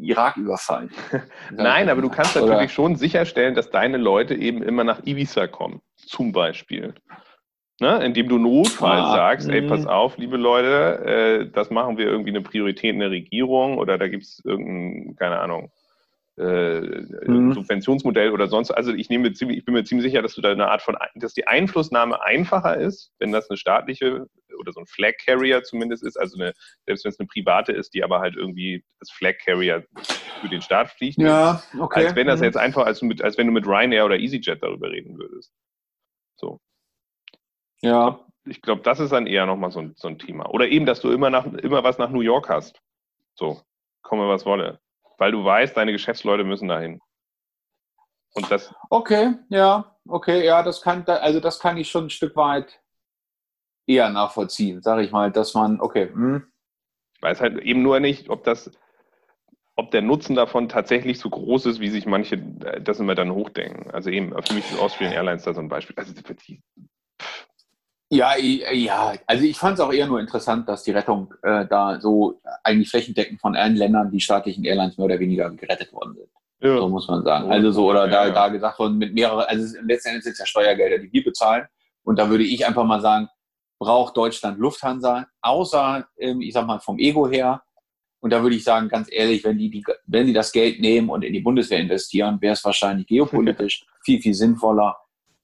Irak 0.00 0.36
überfallen. 0.36 0.90
Nein, 1.50 1.88
aber 1.88 2.02
du 2.02 2.08
kannst 2.08 2.36
Oder- 2.36 2.46
natürlich 2.46 2.72
schon 2.72 2.96
sicherstellen, 2.96 3.54
dass 3.54 3.70
deine 3.70 3.96
Leute 3.96 4.34
eben 4.34 4.62
immer 4.62 4.84
nach 4.84 5.04
Ibiza 5.04 5.46
kommen, 5.46 5.80
zum 5.96 6.32
Beispiel. 6.32 6.94
Ne? 7.80 8.04
Indem 8.04 8.28
du 8.28 8.38
notfalls 8.38 9.04
Ah, 9.04 9.14
sagst, 9.16 9.48
ey, 9.48 9.62
mhm. 9.62 9.68
pass 9.68 9.86
auf, 9.86 10.16
liebe 10.16 10.36
Leute, 10.36 11.04
äh, 11.46 11.50
das 11.52 11.70
machen 11.70 11.98
wir 11.98 12.06
irgendwie 12.06 12.30
eine 12.30 12.40
Priorität 12.40 12.92
in 12.94 13.00
der 13.00 13.10
Regierung 13.10 13.78
oder 13.78 13.98
da 13.98 14.06
gibt 14.06 14.22
es 14.22 14.40
irgendein, 14.44 15.16
keine 15.16 15.40
Ahnung, 15.40 15.72
äh, 16.36 16.80
Mhm. 17.26 17.52
Subventionsmodell 17.52 18.30
oder 18.30 18.48
sonst. 18.48 18.70
Also 18.72 18.92
ich 18.92 19.08
nehme 19.08 19.32
ziemlich, 19.32 19.58
ich 19.58 19.64
bin 19.64 19.74
mir 19.74 19.84
ziemlich 19.84 20.04
sicher, 20.10 20.20
dass 20.22 20.34
du 20.34 20.40
da 20.40 20.50
eine 20.52 20.68
Art 20.68 20.82
von, 20.82 20.96
dass 21.14 21.32
die 21.34 21.46
Einflussnahme 21.46 22.20
einfacher 22.22 22.76
ist, 22.76 23.12
wenn 23.18 23.30
das 23.32 23.48
eine 23.48 23.56
staatliche 23.56 24.26
oder 24.58 24.72
so 24.72 24.80
ein 24.80 24.86
Flag 24.86 25.14
Carrier 25.24 25.62
zumindest 25.62 26.02
ist, 26.04 26.16
also 26.16 26.36
eine, 26.36 26.52
selbst 26.86 27.04
wenn 27.04 27.10
es 27.10 27.20
eine 27.20 27.26
private 27.28 27.72
ist, 27.72 27.94
die 27.94 28.02
aber 28.04 28.20
halt 28.20 28.36
irgendwie 28.36 28.84
als 29.00 29.10
Flag 29.12 29.34
Carrier 29.44 29.84
für 30.40 30.48
den 30.48 30.60
Staat 30.62 30.90
fliegt. 30.90 31.18
Ja, 31.20 31.62
okay. 31.78 32.06
Als 32.06 32.16
wenn 32.16 32.26
das 32.26 32.40
Mhm. 32.40 32.44
jetzt 32.46 32.56
einfach, 32.56 32.84
als, 32.86 32.98
du 33.00 33.06
mit, 33.06 33.22
als 33.22 33.38
wenn 33.38 33.46
du 33.46 33.52
mit 33.52 33.66
Ryanair 33.66 34.04
oder 34.04 34.18
EasyJet 34.18 34.62
darüber 34.62 34.90
reden 34.90 35.16
würdest. 35.18 35.52
So. 36.36 36.60
Ja, 37.80 38.20
Ich 38.46 38.60
glaube, 38.60 38.82
das 38.82 39.00
ist 39.00 39.12
dann 39.12 39.26
eher 39.26 39.46
nochmal 39.46 39.70
so 39.70 39.80
ein, 39.80 39.94
so 39.96 40.08
ein 40.08 40.18
Thema. 40.18 40.50
Oder 40.50 40.68
eben, 40.68 40.84
dass 40.84 41.00
du 41.00 41.10
immer, 41.10 41.30
nach, 41.30 41.46
immer 41.46 41.82
was 41.84 41.96
nach 41.98 42.10
New 42.10 42.20
York 42.20 42.48
hast. 42.48 42.80
So, 43.34 43.62
komme 44.02 44.28
was 44.28 44.44
wolle. 44.44 44.80
Weil 45.18 45.32
du 45.32 45.44
weißt, 45.44 45.76
deine 45.76 45.92
Geschäftsleute 45.92 46.44
müssen 46.44 46.68
dahin. 46.68 47.00
Und 48.34 48.50
das, 48.50 48.74
okay, 48.90 49.34
ja, 49.48 49.96
okay, 50.08 50.44
ja, 50.44 50.62
das 50.62 50.82
kann, 50.82 51.04
also 51.06 51.38
das 51.38 51.60
kann 51.60 51.76
ich 51.76 51.88
schon 51.88 52.06
ein 52.06 52.10
Stück 52.10 52.34
weit 52.34 52.80
eher 53.86 54.10
nachvollziehen, 54.10 54.82
sage 54.82 55.02
ich 55.02 55.12
mal, 55.12 55.30
dass 55.30 55.54
man, 55.54 55.80
okay, 55.80 56.08
hm, 56.08 56.44
ich 57.14 57.22
weiß 57.22 57.40
halt 57.40 57.58
eben 57.60 57.82
nur 57.82 58.00
nicht, 58.00 58.30
ob 58.30 58.42
das, 58.42 58.72
ob 59.76 59.90
der 59.90 60.02
Nutzen 60.02 60.34
davon 60.34 60.68
tatsächlich 60.68 61.18
so 61.18 61.30
groß 61.30 61.66
ist, 61.66 61.80
wie 61.80 61.90
sich 61.90 62.06
manche 62.06 62.36
äh, 62.36 62.80
das 62.80 63.00
immer 63.00 63.14
dann 63.14 63.32
hochdenken. 63.32 63.90
Also 63.90 64.10
eben, 64.10 64.30
für 64.42 64.54
mich 64.54 64.70
ist 64.70 64.80
Austrian 64.80 65.12
Airlines 65.12 65.44
da 65.44 65.54
so 65.54 65.60
ein 65.60 65.68
Beispiel. 65.68 65.96
Also 65.96 66.12
die, 66.12 66.62
Ja, 68.14 68.36
i- 68.38 68.62
ja, 68.84 69.14
also 69.26 69.44
ich 69.44 69.56
fand 69.58 69.74
es 69.74 69.80
auch 69.80 69.92
eher 69.92 70.06
nur 70.06 70.20
interessant, 70.20 70.68
dass 70.68 70.82
die 70.84 70.92
Rettung 70.92 71.32
äh, 71.42 71.66
da 71.66 72.00
so 72.00 72.40
eigentlich 72.62 72.88
flächendeckend 72.90 73.40
von 73.40 73.56
allen 73.56 73.76
Ländern, 73.76 74.10
die 74.10 74.20
staatlichen 74.20 74.64
Airlines 74.64 74.96
mehr 74.96 75.06
oder 75.06 75.18
weniger 75.18 75.50
gerettet 75.50 75.92
worden 75.92 76.14
sind. 76.14 76.28
So 76.60 76.68
ja, 76.82 76.88
muss 76.88 77.08
man 77.08 77.22
sagen. 77.24 77.50
Also 77.50 77.70
so, 77.72 77.90
oder 77.90 78.06
Ja, 78.06 78.10
da, 78.10 78.26
ja. 78.28 78.32
da 78.32 78.48
gesagt 78.48 78.78
worden, 78.78 78.98
mit 78.98 79.12
mehreren, 79.14 79.44
also 79.46 79.64
es- 79.64 79.76
letztendlich 79.82 80.24
sind 80.24 80.32
es 80.32 80.38
ja 80.38 80.46
Steuergelder, 80.46 80.98
die 80.98 81.12
wir 81.12 81.24
bezahlen. 81.24 81.66
Und 82.04 82.18
da 82.18 82.28
würde 82.30 82.44
ich 82.44 82.66
einfach 82.66 82.84
mal 82.84 83.00
sagen, 83.00 83.28
braucht 83.78 84.16
Deutschland 84.16 84.58
Lufthansa, 84.58 85.26
außer, 85.42 86.06
ähm, 86.18 86.40
ich 86.40 86.52
sag 86.54 86.66
mal, 86.66 86.78
vom 86.80 86.98
Ego 86.98 87.28
her. 87.28 87.62
Und 88.20 88.30
da 88.32 88.42
würde 88.42 88.56
ich 88.56 88.64
sagen, 88.64 88.88
ganz 88.88 89.08
ehrlich, 89.10 89.42
wenn 89.44 89.58
die, 89.58 89.68
die, 89.70 89.84
wenn 90.06 90.26
die 90.26 90.32
das 90.32 90.52
Geld 90.52 90.80
nehmen 90.80 91.08
und 91.10 91.22
in 91.24 91.32
die 91.32 91.40
Bundeswehr 91.40 91.80
investieren, 91.80 92.40
wäre 92.40 92.54
es 92.54 92.64
wahrscheinlich 92.64 93.06
geopolitisch 93.08 93.84
viel, 94.04 94.20
viel 94.20 94.34
sinnvoller 94.34 94.96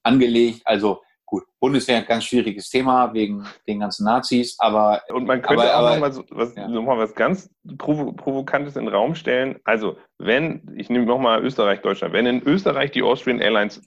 angelegt. 0.02 0.62
Also 0.64 1.02
gut, 1.30 1.44
Bundeswehr 1.60 1.98
ein 1.98 2.06
ganz 2.06 2.24
schwieriges 2.24 2.68
Thema 2.70 3.14
wegen 3.14 3.46
den 3.68 3.78
ganzen 3.80 4.04
Nazis, 4.04 4.56
aber 4.58 5.00
Und 5.10 5.26
man 5.26 5.40
könnte 5.40 5.62
Aber- 5.62 5.74
auch 5.74 5.78
aber- 5.78 5.90
noch, 5.94 6.00
mal 6.00 6.12
so, 6.12 6.24
was, 6.30 6.54
ja. 6.56 6.66
noch 6.68 6.82
mal 6.82 6.98
was 6.98 7.14
ganz 7.14 7.48
provo 7.78 8.12
Provokantes 8.12 8.74
in 8.76 8.86
den 8.86 8.94
Raum 8.94 9.14
stellen. 9.14 9.60
Also, 9.64 9.96
wenn, 10.18 10.74
ich 10.76 10.90
nehme 10.90 11.06
nochmal 11.06 11.42
Österreich, 11.44 11.80
Deutschland, 11.82 12.12
wenn 12.14 12.26
in 12.26 12.42
Österreich 12.42 12.90
die 12.90 13.02
Austrian 13.04 13.38
Airlines 13.40 13.80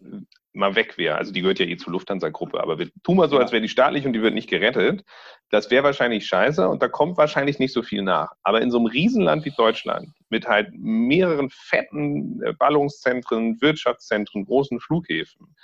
mal 0.53 0.75
weg 0.75 0.97
wäre, 0.97 1.17
also 1.17 1.33
die 1.33 1.41
gehört 1.41 1.59
ja 1.59 1.65
eh 1.65 1.75
zur 1.75 1.91
Lufthansa-Gruppe, 1.93 2.62
aber 2.62 2.79
wir 2.79 2.89
tun 3.03 3.17
mal 3.17 3.27
so, 3.27 3.38
als 3.39 3.51
wäre 3.51 3.62
die 3.62 3.67
staatlich 3.67 4.05
und 4.05 4.13
die 4.13 4.21
wird 4.21 4.35
nicht 4.35 4.50
gerettet, 4.50 5.03
das 5.50 5.69
wäre 5.69 5.83
wahrscheinlich 5.83 6.25
scheiße 6.27 6.69
und 6.69 6.81
da 6.81 6.88
kommt 6.88 7.17
wahrscheinlich 7.17 7.59
nicht 7.59 7.73
so 7.73 7.81
viel 7.81 8.03
nach. 8.03 8.31
Aber 8.43 8.62
in 8.62 8.71
so 8.71 8.77
einem 8.77 8.85
Riesenland 8.85 9.43
wie 9.45 9.51
Deutschland, 9.57 10.09
mit 10.29 10.47
halt 10.47 10.69
mehreren 10.73 11.50
fetten 11.50 12.41
äh, 12.43 12.53
Ballungszentren, 12.53 13.59
Wirtschaftszentren, 13.62 14.45
großen 14.45 14.79
Flughäfen, 14.79 15.56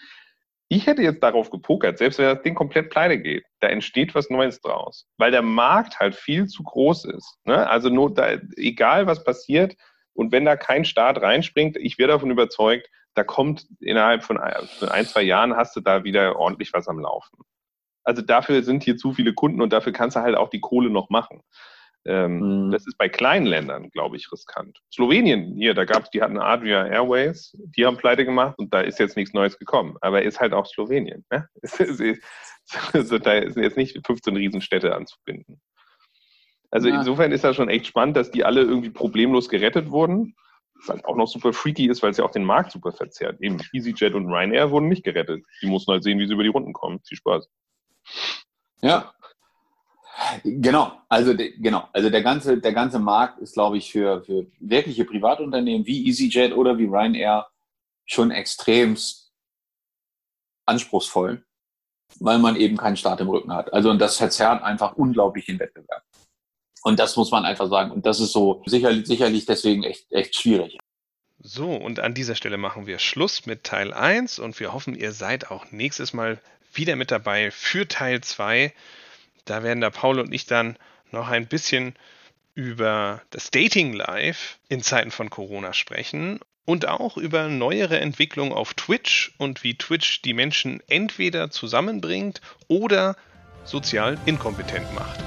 ich 0.70 0.86
hätte 0.86 1.02
jetzt 1.02 1.24
darauf 1.24 1.50
gepokert, 1.50 1.98
selbst 1.98 2.20
wenn 2.20 2.34
das 2.34 2.44
Ding 2.44 2.54
komplett 2.54 2.92
pleite 2.92 3.20
geht, 3.20 3.44
da 3.60 3.68
entsteht 3.68 4.14
was 4.14 4.30
Neues 4.30 4.62
draus. 4.62 5.08
Weil 5.18 5.32
der 5.32 5.42
Markt 5.42 6.00
halt 6.00 6.16
viel 6.16 6.46
zu 6.46 6.64
groß 6.64 7.06
ist. 7.06 7.38
Ne? 7.44 7.68
Also 7.68 7.90
nur 7.90 8.14
da, 8.14 8.38
egal 8.56 9.08
was 9.08 9.24
passiert, 9.24 9.76
und 10.14 10.32
wenn 10.32 10.46
da 10.46 10.58
kein 10.58 10.86
Staat 10.86 11.22
reinspringt, 11.22 11.78
ich 11.78 11.98
wäre 11.98 12.12
davon 12.12 12.30
überzeugt, 12.30 12.90
da 13.16 13.24
kommt 13.24 13.68
innerhalb 13.80 14.24
von 14.24 14.38
ein, 14.38 14.68
von 14.68 14.90
ein, 14.90 15.06
zwei 15.06 15.22
Jahren 15.22 15.56
hast 15.56 15.76
du 15.76 15.82
da 15.82 16.04
wieder 16.04 16.38
ordentlich 16.38 16.74
was 16.74 16.88
am 16.88 17.00
Laufen. 17.00 17.40
Also 18.04 18.22
dafür 18.22 18.64
sind 18.64 18.84
hier 18.84 18.98
zu 18.98 19.14
viele 19.14 19.34
Kunden 19.34 19.62
und 19.62 19.74
dafür 19.74 19.94
kannst 19.94 20.18
du 20.18 20.22
halt 20.22 20.36
auch 20.36 20.50
die 20.50 20.60
Kohle 20.60 20.90
noch 20.90 21.10
machen. 21.10 21.42
Ähm, 22.06 22.68
Mhm. 22.68 22.72
Das 22.72 22.88
ist 22.88 22.98
bei 22.98 23.10
kleinen 23.10 23.46
Ländern, 23.46 23.90
glaube 23.90 24.16
ich, 24.16 24.32
riskant. 24.32 24.80
Slowenien, 24.94 25.56
hier, 25.56 25.74
da 25.74 25.86
gab 25.86 26.04
es, 26.04 26.10
die 26.12 26.22
hatten 26.22 26.38
Adria 26.40 26.86
Airways, 26.88 27.56
die 27.76 27.86
haben 27.86 27.98
pleite 27.98 28.24
gemacht 28.26 28.56
und 28.58 28.74
da 28.74 28.82
ist 28.82 29.00
jetzt 29.00 29.18
nichts 29.18 29.34
Neues 29.34 29.58
gekommen. 29.60 29.98
Aber 30.02 30.22
ist 30.22 30.40
halt 30.40 30.54
auch 30.54 30.66
Slowenien. 30.66 31.26
Ne? 31.32 31.48
Also 32.94 33.18
da 33.18 33.42
sind 33.52 33.64
jetzt 33.64 33.78
nicht 33.78 34.00
15 34.06 34.36
Riesenstädte 34.36 34.96
anzubinden. 34.96 35.60
Also 36.70 36.88
Ja. 36.88 37.00
insofern 37.00 37.32
ist 37.32 37.44
das 37.44 37.56
schon 37.56 37.68
echt 37.68 37.88
spannend, 37.88 38.16
dass 38.16 38.30
die 38.30 38.46
alle 38.46 38.62
irgendwie 38.62 38.92
problemlos 38.92 39.50
gerettet 39.50 39.90
wurden. 39.90 40.36
Was 40.76 40.90
halt 40.90 41.06
auch 41.06 41.16
noch 41.16 41.28
super 41.28 41.52
freaky 41.52 41.88
ist, 41.88 42.04
weil 42.04 42.12
es 42.12 42.18
ja 42.18 42.24
auch 42.26 42.32
den 42.32 42.44
Markt 42.46 42.72
super 42.72 42.92
verzerrt. 42.92 43.42
Eben 43.42 43.58
EasyJet 43.74 44.14
und 44.14 44.28
Ryanair 44.32 44.70
wurden 44.70 44.88
nicht 44.88 45.04
gerettet. 45.04 45.44
Die 45.64 45.68
mussten 45.68 45.92
halt 45.92 46.04
sehen, 46.04 46.20
wie 46.20 46.28
sie 46.28 46.34
über 46.34 46.44
die 46.44 46.50
Runden 46.50 46.72
kommen. 46.74 47.00
Viel 47.08 47.18
Spaß. 47.18 47.50
Ja. 48.82 49.12
Genau, 50.44 50.92
also 51.08 51.36
genau, 51.36 51.88
also 51.94 52.10
der 52.10 52.22
ganze, 52.22 52.58
der 52.58 52.74
ganze 52.74 53.00
Markt 53.00 53.40
ist, 53.40 53.54
glaube 53.54 53.78
ich, 53.78 53.92
für, 53.92 54.24
für 54.24 54.48
wirkliche 54.60 55.06
Privatunternehmen 55.06 55.86
wie 55.86 56.08
EasyJet 56.08 56.54
oder 56.54 56.78
wie 56.78 56.86
Ryanair 56.86 57.48
schon 58.06 58.32
extremst 58.32 59.32
anspruchsvoll, 60.66 61.44
weil 62.20 62.40
man 62.40 62.56
eben 62.56 62.78
keinen 62.78 62.98
Staat 62.98 63.22
im 63.22 63.30
Rücken 63.30 63.54
hat. 63.54 63.72
Also 63.74 63.90
und 63.90 64.00
das 64.00 64.18
verzerrt 64.18 64.64
einfach 64.64 64.96
unglaublich 64.96 65.46
den 65.46 65.60
Wettbewerb. 65.60 66.04
Und 66.84 67.00
das 67.00 67.16
muss 67.16 67.32
man 67.32 67.46
einfach 67.46 67.70
sagen. 67.70 67.92
Und 67.92 68.06
das 68.06 68.20
ist 68.20 68.32
so 68.32 68.64
sicherlich, 68.66 69.06
sicherlich 69.06 69.46
deswegen 69.46 69.84
echt, 69.84 70.12
echt 70.12 70.36
schwierig. 70.36 70.78
So, 71.42 71.74
und 71.74 72.00
an 72.00 72.14
dieser 72.14 72.36
Stelle 72.36 72.58
machen 72.58 72.86
wir 72.86 73.00
Schluss 73.00 73.46
mit 73.46 73.64
Teil 73.64 73.94
1 73.94 74.40
und 74.40 74.60
wir 74.60 74.74
hoffen, 74.74 74.96
ihr 74.96 75.12
seid 75.12 75.52
auch 75.52 75.72
nächstes 75.72 76.14
Mal 76.14 76.40
wieder 76.74 76.96
mit 76.96 77.12
dabei 77.12 77.52
für 77.52 77.88
Teil 77.88 78.22
2. 78.22 78.74
Da 79.50 79.64
werden 79.64 79.82
da 79.82 79.90
Paul 79.90 80.20
und 80.20 80.32
ich 80.32 80.46
dann 80.46 80.78
noch 81.12 81.30
ein 81.30 81.48
bisschen 81.48 81.96
über 82.54 83.22
das 83.32 83.50
Dating 83.50 83.94
Life 83.94 84.58
in 84.68 84.84
Zeiten 84.84 85.10
von 85.10 85.32
Corona 85.32 85.74
sprechen 85.74 86.40
und 86.66 86.88
auch 86.88 87.18
über 87.18 87.48
neuere 87.48 88.00
Entwicklungen 88.00 88.54
auf 88.54 88.76
Twitch 88.76 89.32
und 89.40 89.64
wie 89.64 89.76
Twitch 89.76 90.22
die 90.22 90.34
Menschen 90.34 90.84
entweder 90.88 91.50
zusammenbringt 91.50 92.42
oder 92.68 93.16
sozial 93.66 94.20
inkompetent 94.26 94.94
macht. 94.94 95.20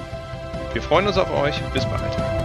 Wir 0.72 0.82
freuen 0.82 1.08
uns 1.08 1.18
auf 1.18 1.30
euch. 1.30 1.56
Bis 1.72 1.84
bald. 1.84 2.41